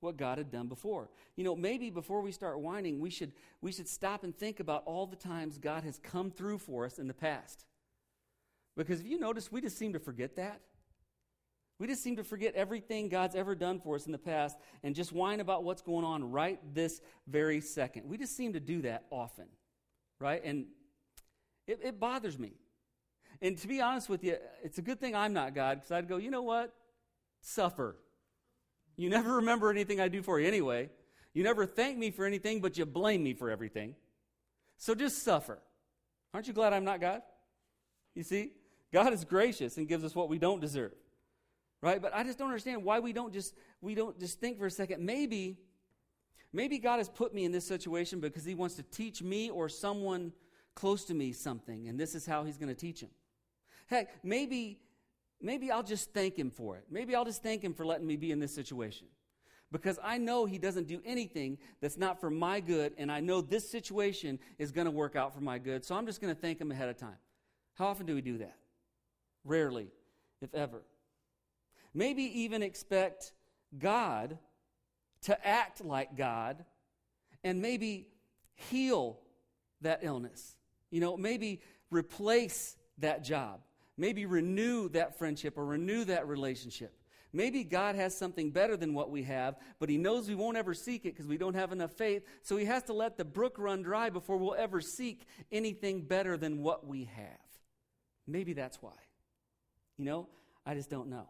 [0.00, 1.08] what God had done before.
[1.36, 4.82] You know, maybe before we start whining, we should, we should stop and think about
[4.84, 7.64] all the times God has come through for us in the past.
[8.76, 10.60] Because if you notice, we just seem to forget that.
[11.82, 14.94] We just seem to forget everything God's ever done for us in the past and
[14.94, 18.08] just whine about what's going on right this very second.
[18.08, 19.46] We just seem to do that often,
[20.20, 20.40] right?
[20.44, 20.66] And
[21.66, 22.52] it, it bothers me.
[23.40, 26.08] And to be honest with you, it's a good thing I'm not God because I'd
[26.08, 26.72] go, you know what?
[27.40, 27.96] Suffer.
[28.96, 30.88] You never remember anything I do for you anyway.
[31.34, 33.96] You never thank me for anything, but you blame me for everything.
[34.78, 35.58] So just suffer.
[36.32, 37.22] Aren't you glad I'm not God?
[38.14, 38.52] You see?
[38.92, 40.92] God is gracious and gives us what we don't deserve
[41.82, 42.00] right?
[42.00, 44.70] But I just don't understand why we don't just we don't just think for a
[44.70, 45.04] second.
[45.04, 45.58] Maybe,
[46.52, 49.68] maybe God has put me in this situation because He wants to teach me or
[49.68, 50.32] someone
[50.74, 53.10] close to me something, and this is how He's going to teach him.
[53.88, 54.80] Heck, maybe
[55.40, 56.84] maybe I'll just thank Him for it.
[56.90, 59.08] Maybe I'll just thank Him for letting me be in this situation.
[59.72, 63.40] Because I know he doesn't do anything that's not for my good, and I know
[63.40, 65.82] this situation is going to work out for my good.
[65.82, 67.16] So I'm just going to thank him ahead of time.
[67.72, 68.54] How often do we do that?
[69.44, 69.88] Rarely,
[70.42, 70.82] if ever.
[71.94, 73.32] Maybe even expect
[73.78, 74.38] God
[75.22, 76.64] to act like God
[77.44, 78.08] and maybe
[78.54, 79.18] heal
[79.80, 80.56] that illness.
[80.90, 83.60] You know, maybe replace that job.
[83.96, 86.94] Maybe renew that friendship or renew that relationship.
[87.34, 90.74] Maybe God has something better than what we have, but He knows we won't ever
[90.74, 92.24] seek it because we don't have enough faith.
[92.42, 96.36] So He has to let the brook run dry before we'll ever seek anything better
[96.36, 97.26] than what we have.
[98.26, 98.92] Maybe that's why.
[99.96, 100.28] You know,
[100.66, 101.28] I just don't know.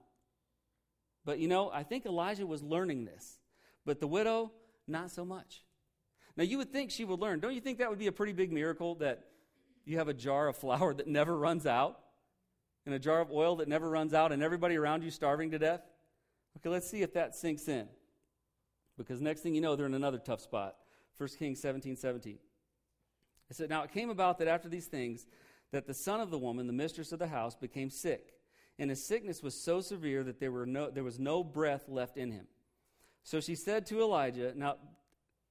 [1.25, 3.39] But you know, I think Elijah was learning this,
[3.85, 4.53] but the widow,
[4.89, 5.63] not so much.
[6.37, 7.41] Now, you would think she would learn.
[7.41, 9.25] Don't you think that would be a pretty big miracle that
[9.85, 11.99] you have a jar of flour that never runs out
[12.87, 15.59] and a jar of oil that never runs out and everybody around you starving to
[15.59, 15.83] death?
[16.57, 17.87] Okay, let's see if that sinks in.
[18.97, 20.77] Because next thing you know, they're in another tough spot.
[21.19, 22.39] 1 Kings 17 17.
[23.51, 25.27] It said, Now it came about that after these things,
[25.73, 28.35] that the son of the woman, the mistress of the house, became sick.
[28.83, 32.17] And his sickness was so severe that there, were no, there was no breath left
[32.17, 32.49] in him.
[33.23, 34.75] So she said to Elijah, Now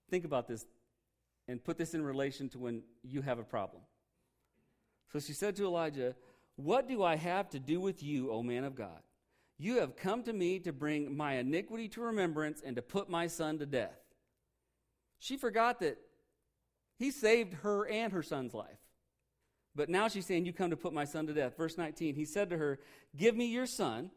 [0.09, 0.65] think about this
[1.47, 3.83] and put this in relation to when you have a problem.
[5.13, 6.13] So she said to Elijah,
[6.57, 8.99] What do I have to do with you, O man of God?
[9.57, 13.27] You have come to me to bring my iniquity to remembrance and to put my
[13.27, 13.97] son to death.
[15.19, 15.97] She forgot that
[16.97, 18.80] he saved her and her son's life.
[19.75, 21.57] But now she's saying, You come to put my son to death.
[21.57, 22.79] Verse 19, he said to her,
[23.15, 24.11] Give me your son.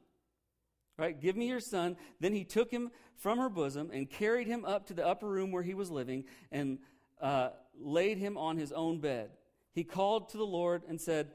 [0.97, 1.21] Right?
[1.21, 1.97] Give me your son.
[2.21, 5.51] Then he took him from her bosom and carried him up to the upper room
[5.51, 6.79] where he was living and
[7.21, 9.31] uh, laid him on his own bed.
[9.73, 11.33] He called to the Lord and said,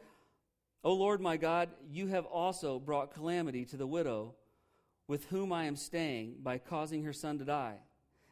[0.84, 4.36] O Lord my God, you have also brought calamity to the widow
[5.08, 7.78] with whom I am staying by causing her son to die.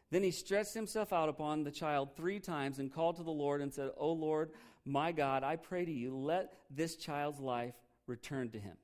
[0.09, 3.61] Then he stretched himself out upon the child three times and called to the Lord
[3.61, 4.51] and said, O Lord,
[4.87, 7.73] my God, I pray to you, let this child's life
[8.07, 8.77] return to him.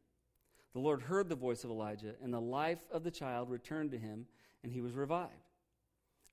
[0.74, 3.98] The Lord heard the voice of Elijah, and the life of the child returned to
[3.98, 4.26] him,
[4.64, 5.32] and he was revived.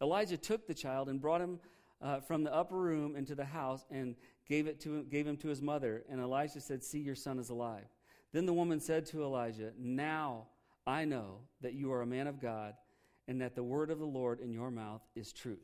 [0.03, 1.61] Elijah took the child and brought him
[2.03, 4.17] uh, from the upper room into the house and
[4.49, 6.03] gave, it to, gave him to his mother.
[6.09, 7.85] And Elijah said, See, your son is alive.
[8.33, 10.47] Then the woman said to Elijah, Now
[10.87, 12.75] I know that you are a man of God
[13.29, 15.59] and that the word of the Lord in your mouth is truth.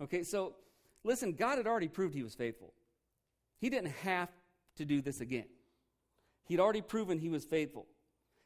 [0.00, 0.54] Okay, so
[1.02, 2.74] listen, God had already proved he was faithful.
[3.58, 4.28] He didn't have
[4.76, 5.46] to do this again.
[6.44, 7.86] He'd already proven he was faithful.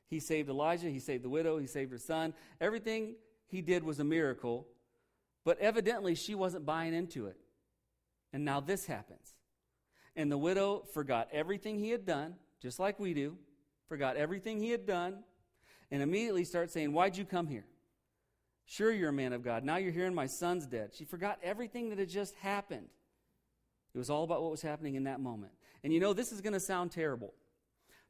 [0.09, 2.35] He saved Elijah, he saved the widow, he saved her son.
[2.61, 3.15] Everything
[3.47, 4.67] he did was a miracle,
[5.45, 7.37] but evidently she wasn't buying into it.
[8.33, 9.35] And now this happens.
[10.17, 13.37] And the widow forgot everything he had done, just like we do,
[13.89, 15.23] forgot everything he had done,
[15.91, 17.65] and immediately starts saying, Why'd you come here?
[18.65, 19.65] Sure, you're a man of God.
[19.65, 20.91] Now you're hearing my son's dead.
[20.95, 22.89] She forgot everything that had just happened.
[23.95, 25.53] It was all about what was happening in that moment.
[25.85, 27.35] And you know, this is going to sound terrible,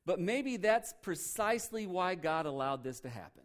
[0.07, 3.43] but maybe that's precisely why God allowed this to happen.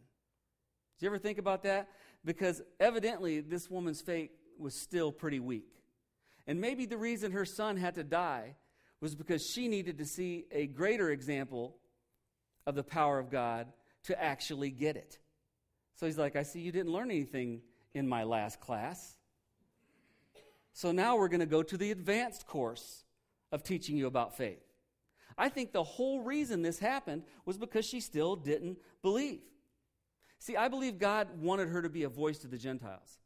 [0.97, 1.89] Did you ever think about that?
[2.26, 5.69] Because evidently, this woman's faith was still pretty weak.
[6.47, 8.56] And maybe the reason her son had to die
[9.02, 11.76] was because she needed to see a greater example
[12.65, 13.67] of the power of God
[14.04, 15.19] to actually get it.
[15.95, 17.62] So he's like, I see you didn't learn anything
[17.93, 19.16] in my last class.
[20.77, 23.03] So now we're going to go to the advanced course
[23.51, 24.61] of teaching you about faith.
[25.35, 29.39] I think the whole reason this happened was because she still didn't believe.
[30.37, 33.17] See, I believe God wanted her to be a voice to the Gentiles.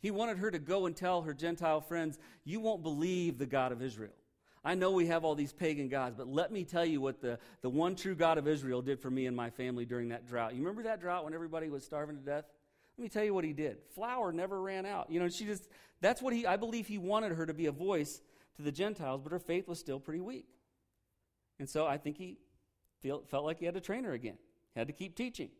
[0.00, 3.70] He wanted her to go and tell her Gentile friends, You won't believe the God
[3.70, 4.14] of Israel.
[4.64, 7.38] I know we have all these pagan gods, but let me tell you what the,
[7.60, 10.54] the one true God of Israel did for me and my family during that drought.
[10.54, 12.46] You remember that drought when everybody was starving to death?
[12.96, 13.78] Let me tell you what he did.
[13.94, 15.10] Flour never ran out.
[15.10, 15.68] You know, she just,
[16.00, 18.20] that's what he, I believe he wanted her to be a voice
[18.56, 20.46] to the Gentiles, but her faith was still pretty weak.
[21.58, 22.38] And so I think he
[23.00, 24.38] feel, felt like he had to train her again,
[24.76, 25.50] had to keep teaching.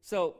[0.00, 0.36] So,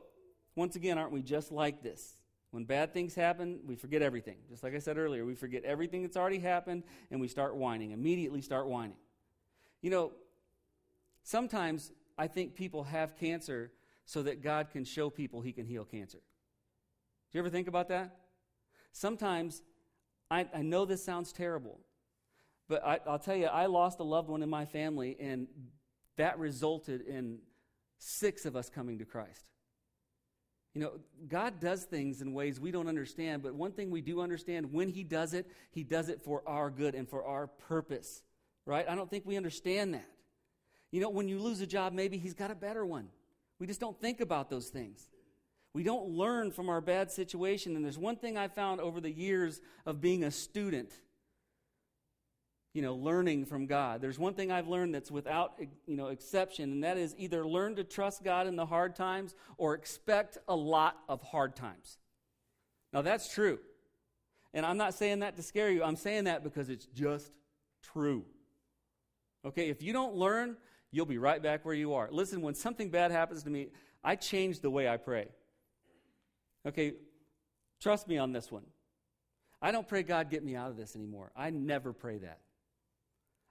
[0.55, 2.17] once again, aren't we just like this?
[2.51, 4.37] When bad things happen, we forget everything.
[4.49, 7.91] Just like I said earlier, we forget everything that's already happened and we start whining,
[7.91, 8.97] immediately start whining.
[9.81, 10.11] You know,
[11.23, 13.71] sometimes I think people have cancer
[14.09, 16.17] so that God can show people he can heal cancer.
[16.17, 18.17] Do you ever think about that?
[18.91, 19.61] Sometimes,
[20.31, 21.79] I, I know this sounds terrible,
[22.67, 25.45] but I, I'll tell you, I lost a loved one in my family, and
[26.17, 27.37] that resulted in
[27.99, 29.45] six of us coming to Christ.
[30.73, 30.91] You know,
[31.27, 34.89] God does things in ways we don't understand, but one thing we do understand when
[34.89, 38.23] He does it, He does it for our good and for our purpose,
[38.65, 38.89] right?
[38.89, 40.09] I don't think we understand that.
[40.89, 43.09] You know, when you lose a job, maybe He's got a better one.
[43.59, 45.09] We just don't think about those things.
[45.73, 47.75] We don't learn from our bad situation.
[47.75, 50.91] And there's one thing I found over the years of being a student
[52.73, 54.01] you know, learning from God.
[54.01, 57.75] There's one thing I've learned that's without, you know, exception, and that is either learn
[57.77, 61.97] to trust God in the hard times or expect a lot of hard times.
[62.93, 63.59] Now, that's true.
[64.53, 65.83] And I'm not saying that to scare you.
[65.83, 67.31] I'm saying that because it's just
[67.81, 68.25] true.
[69.45, 70.57] Okay, if you don't learn,
[70.91, 72.09] you'll be right back where you are.
[72.11, 73.69] Listen, when something bad happens to me,
[74.03, 75.27] I change the way I pray.
[76.65, 76.93] Okay,
[77.79, 78.63] trust me on this one.
[79.61, 81.31] I don't pray, God, get me out of this anymore.
[81.35, 82.39] I never pray that.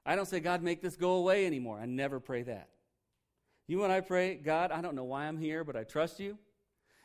[0.06, 1.78] I don't say, God, make this go away anymore.
[1.78, 2.70] I never pray that.
[3.66, 6.38] You and I pray, God, I don't know why I'm here, but I trust you.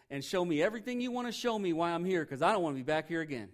[0.09, 2.61] And show me everything you want to show me why I'm here, because I don't
[2.61, 3.49] want to be back here again.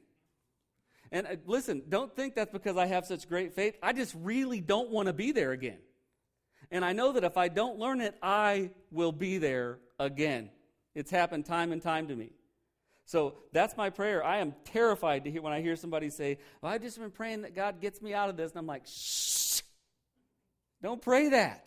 [1.12, 3.76] And uh, listen, don't think that's because I have such great faith.
[3.82, 5.80] I just really don't want to be there again.
[6.72, 10.50] And I know that if I don't learn it, I will be there again.
[10.94, 12.32] It's happened time and time to me.
[13.06, 14.24] So that's my prayer.
[14.24, 17.42] I am terrified to hear when I hear somebody say, well, I've just been praying
[17.42, 18.52] that God gets me out of this.
[18.52, 19.62] And I'm like, shh,
[20.84, 21.66] don't pray that.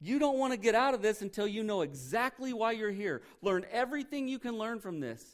[0.00, 3.22] You don't want to get out of this until you know exactly why you're here.
[3.42, 5.24] Learn everything you can learn from this,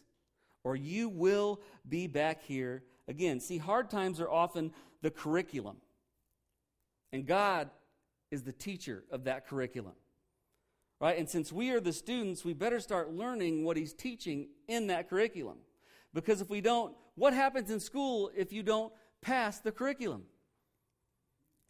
[0.65, 3.41] or you will be back here again.
[3.41, 4.73] See, hard times are often
[5.03, 5.77] the curriculum.
[7.13, 7.71] And God
[8.31, 9.95] is the teacher of that curriculum.
[11.01, 11.19] Right?
[11.19, 15.11] And since we are the students, we better start learning what he's teaching in that
[15.11, 15.59] curriculum.
[16.15, 20.23] Because if we don't, what happens in school if you don't pass the curriculum?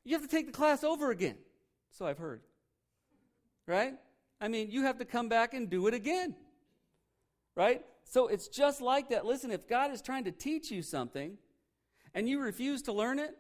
[0.05, 1.37] You have to take the class over again.
[1.91, 2.43] So I've heard.
[3.67, 3.95] Right?
[4.41, 6.37] I mean, you have to come back and do it again.
[7.57, 7.85] Right?
[8.05, 9.27] So it's just like that.
[9.27, 11.37] Listen, if God is trying to teach you something
[12.15, 13.37] and you refuse to learn it,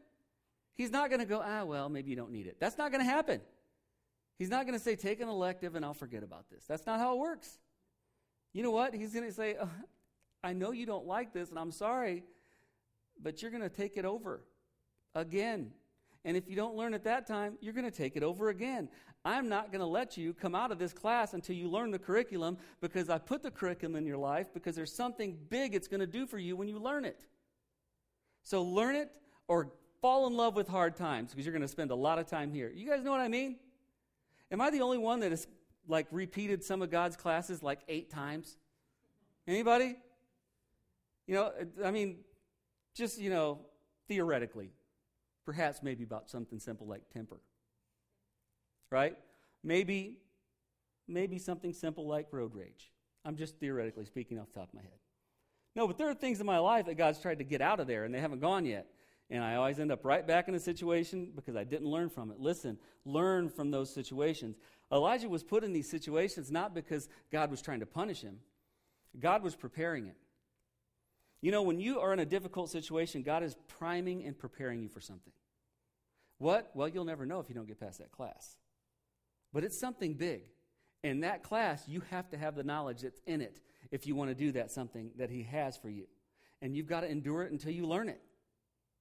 [0.76, 2.58] He's not going to go, ah, well, maybe you don't need it.
[2.60, 3.40] That's not going to happen.
[4.38, 6.64] He's not going to say, take an elective and I'll forget about this.
[6.66, 7.58] That's not how it works.
[8.52, 8.94] You know what?
[8.94, 9.70] He's going to say, oh,
[10.44, 12.24] I know you don't like this and I'm sorry,
[13.22, 14.42] but you're going to take it over
[15.14, 15.72] again.
[16.24, 18.88] And if you don't learn at that time, you're going to take it over again.
[19.24, 21.98] I'm not going to let you come out of this class until you learn the
[21.98, 26.00] curriculum because I put the curriculum in your life because there's something big it's going
[26.00, 27.24] to do for you when you learn it.
[28.42, 29.10] So learn it
[29.48, 29.72] or
[30.06, 32.52] fall in love with hard times because you're going to spend a lot of time
[32.52, 32.70] here.
[32.72, 33.56] You guys know what I mean?
[34.52, 35.48] Am I the only one that has
[35.88, 38.56] like repeated some of God's classes like eight times?
[39.48, 39.96] Anybody?
[41.26, 41.52] You know,
[41.84, 42.18] I mean,
[42.94, 43.62] just, you know,
[44.06, 44.70] theoretically,
[45.44, 47.40] perhaps maybe about something simple like temper.
[48.92, 49.16] Right?
[49.64, 50.18] Maybe
[51.08, 52.92] maybe something simple like road rage.
[53.24, 55.00] I'm just theoretically speaking off the top of my head.
[55.74, 57.88] No, but there are things in my life that God's tried to get out of
[57.88, 58.86] there and they haven't gone yet.
[59.28, 62.30] And I always end up right back in a situation because I didn't learn from
[62.30, 62.38] it.
[62.38, 64.56] Listen, learn from those situations.
[64.92, 68.38] Elijah was put in these situations not because God was trying to punish him,
[69.18, 70.16] God was preparing it.
[71.42, 74.88] You know, when you are in a difficult situation, God is priming and preparing you
[74.88, 75.32] for something.
[76.38, 76.70] What?
[76.74, 78.56] Well, you'll never know if you don't get past that class.
[79.52, 80.42] But it's something big.
[81.02, 83.60] In that class, you have to have the knowledge that's in it
[83.90, 86.06] if you want to do that something that He has for you.
[86.62, 88.20] And you've got to endure it until you learn it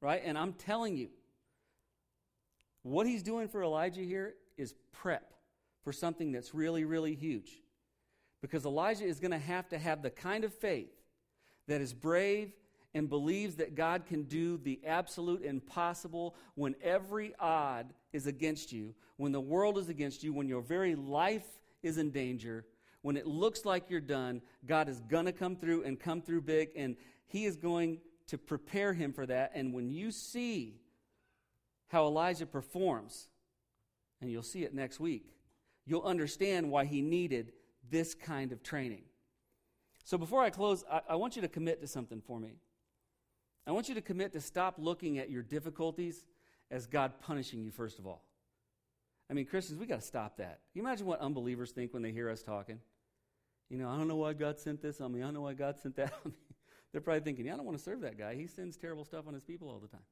[0.01, 0.21] right?
[0.23, 1.09] And I'm telling you,
[2.83, 5.33] what he's doing for Elijah here is prep
[5.83, 7.61] for something that's really, really huge.
[8.41, 10.91] Because Elijah is going to have to have the kind of faith
[11.67, 12.51] that is brave
[12.93, 18.95] and believes that God can do the absolute impossible when every odd is against you,
[19.17, 21.47] when the world is against you, when your very life
[21.83, 22.65] is in danger,
[23.01, 26.41] when it looks like you're done, God is going to come through and come through
[26.41, 26.95] big, and
[27.27, 29.51] He is going to prepare him for that.
[29.55, 30.79] And when you see
[31.87, 33.29] how Elijah performs,
[34.21, 35.35] and you'll see it next week,
[35.85, 37.53] you'll understand why he needed
[37.89, 39.03] this kind of training.
[40.03, 42.59] So before I close, I, I, want you to commit to something for me.
[43.67, 46.25] I want you to commit to stop looking at your difficulties
[46.69, 48.23] as God punishing you, first of all.
[49.29, 50.59] I mean, Christians, we got to stop that.
[50.71, 52.79] Can you imagine what unbelievers think when they hear us talking?
[53.69, 55.21] You know, I don't know why God sent this on me.
[55.21, 56.37] I don't know why God sent that on me.
[56.95, 58.35] They're probably thinking, yeah, I don't want to serve that guy.
[58.35, 60.05] He sends terrible stuff on his people all the time.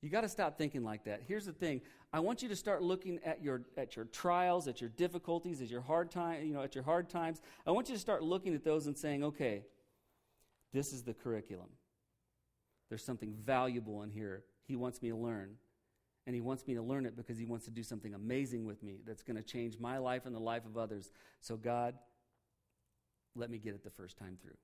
[0.00, 1.22] You got to stop thinking like that.
[1.26, 1.80] Here's the thing.
[2.12, 5.68] I want you to start looking at your at your trials, at your difficulties, at
[5.68, 7.42] your hard time, you know, at your hard times.
[7.66, 9.64] I want you to start looking at those and saying, "Okay,
[10.72, 11.70] this is the curriculum.
[12.90, 14.44] There's something valuable in here.
[14.68, 15.56] He wants me to learn.
[16.26, 18.84] And he wants me to learn it because he wants to do something amazing with
[18.84, 21.10] me that's going to change my life and the life of others.
[21.40, 21.98] So God,
[23.34, 24.54] let me get it the first time through."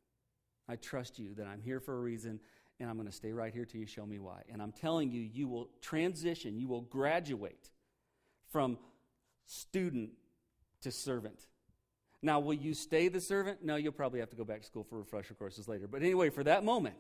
[0.69, 2.41] I trust you that I'm here for a reason
[2.81, 4.43] and I'm going to stay right here till you show me why.
[4.53, 7.71] And I'm telling you, you will transition, you will graduate
[8.51, 8.79] from
[9.47, 10.11] student
[10.83, 11.47] to servant.
[12.23, 13.63] Now, will you stay the servant?
[13.63, 15.87] No, you'll probably have to go back to school for refresher courses later.
[15.87, 16.97] But anyway, for that moment,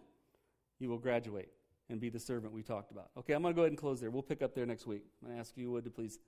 [0.79, 1.49] you will graduate
[1.89, 3.11] and be the servant we talked about.
[3.19, 4.11] Okay, I'm going to go ahead and close there.
[4.11, 5.03] We'll pick up there next week.
[5.23, 6.19] I'm going to ask you would to please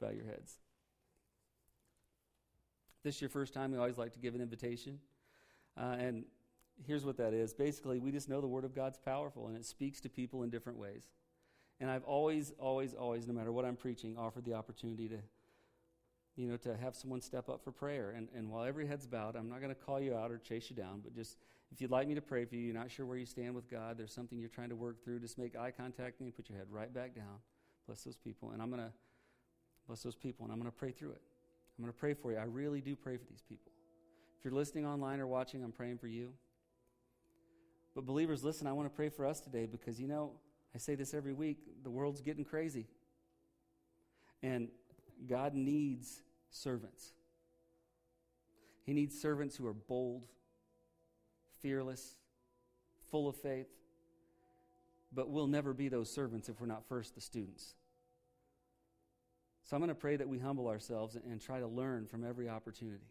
[0.00, 0.58] bow your heads.
[2.98, 4.98] If this is your first time, we always like to give an invitation.
[5.76, 6.24] Uh, and
[6.86, 9.64] here's what that is basically, we just know the Word of God's powerful and it
[9.64, 11.08] speaks to people in different ways.
[11.80, 15.18] And I've always, always, always, no matter what I'm preaching, offered the opportunity to,
[16.36, 18.14] you know, to have someone step up for prayer.
[18.16, 20.70] And, and while every head's bowed, I'm not going to call you out or chase
[20.70, 21.36] you down, but just
[21.70, 23.70] if you'd like me to pray for you, you're not sure where you stand with
[23.70, 26.48] God, there's something you're trying to work through, just make eye contact with me, put
[26.48, 27.38] your head right back down.
[27.86, 28.50] Bless those people.
[28.50, 28.92] And I'm going to
[29.86, 31.22] bless those people, and I'm going to pray through it.
[31.78, 32.38] I'm going to pray for you.
[32.38, 33.72] I really do pray for these people.
[34.38, 36.32] If you're listening online or watching, I'm praying for you.
[37.98, 40.30] But believers, listen, I want to pray for us today because, you know,
[40.72, 42.86] I say this every week the world's getting crazy.
[44.40, 44.68] And
[45.28, 47.10] God needs servants.
[48.86, 50.28] He needs servants who are bold,
[51.60, 52.14] fearless,
[53.10, 53.66] full of faith.
[55.12, 57.74] But we'll never be those servants if we're not first the students.
[59.64, 62.48] So I'm going to pray that we humble ourselves and, try to learn from every
[62.48, 63.08] opportunity,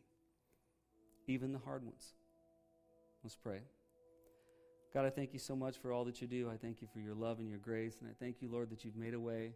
[1.27, 2.13] even the hard ones.
[3.21, 3.63] Let's pray.
[4.93, 6.49] God, I thank you so much for all that you do.
[6.49, 7.97] I thank you for your love and your grace.
[7.99, 9.53] And I thank you, Lord, that you've made a way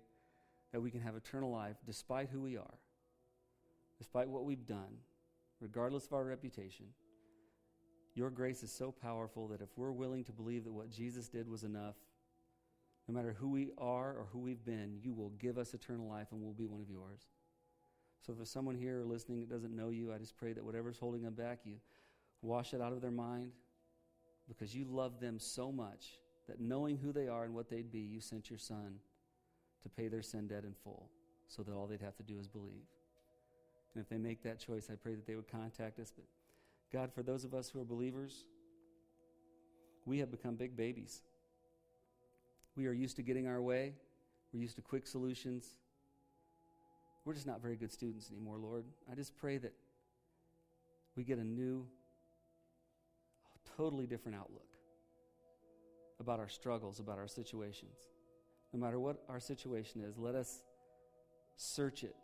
[0.72, 2.78] that we can have eternal life despite who we are,
[3.98, 4.98] despite what we've done,
[5.60, 6.86] regardless of our reputation.
[8.14, 11.48] Your grace is so powerful that if we're willing to believe that what Jesus did
[11.48, 11.96] was enough,
[13.08, 16.28] no matter who we are or who we've been, you will give us eternal life
[16.32, 17.22] and we'll be one of yours.
[18.20, 21.00] So if there's someone here listening that doesn't know you, I just pray that whatever's
[21.00, 21.78] holding them back, you
[22.42, 23.52] wash it out of their mind
[24.52, 28.00] because you love them so much that knowing who they are and what they'd be,
[28.00, 28.96] you sent your son
[29.84, 31.10] to pay their sin debt in full
[31.48, 32.88] so that all they'd have to do is believe.
[33.94, 36.12] And if they make that choice, I pray that they would contact us.
[36.14, 36.26] But
[36.92, 38.46] God, for those of us who are believers,
[40.06, 41.22] we have become big babies.
[42.76, 43.94] We are used to getting our way,
[44.54, 45.76] we're used to quick solutions.
[47.24, 48.84] We're just not very good students anymore, Lord.
[49.10, 49.74] I just pray that
[51.16, 51.86] we get a new,
[53.78, 54.68] totally different outlook
[56.20, 57.98] about our struggles, about our situations.
[58.74, 60.64] No matter what our situation is, let us
[61.58, 62.16] search it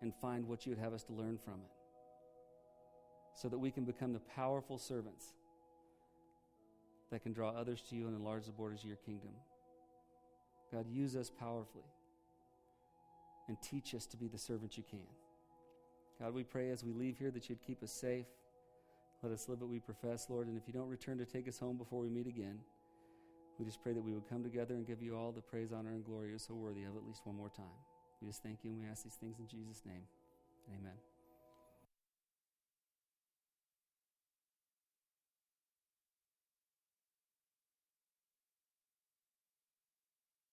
[0.00, 1.70] and find what you would have us to learn from it
[3.34, 5.34] so that we can become the powerful servants
[7.10, 9.30] that can draw others to you and enlarge the borders of your kingdom.
[10.72, 11.84] God, use us powerfully
[13.48, 15.00] and teach us to be the servant you can.
[16.20, 18.26] God, we pray as we leave here that you'd keep us safe.
[19.22, 20.46] Let us live what we profess, Lord.
[20.46, 22.58] And if you don't return to take us home before we meet again,
[23.58, 25.90] we just pray that we would come together and give you all the praise, honor,
[25.90, 27.66] and glory you're so worthy of at least one more time.
[28.22, 30.02] We just thank you and we ask these things in Jesus' name.
[30.68, 31.09] Amen.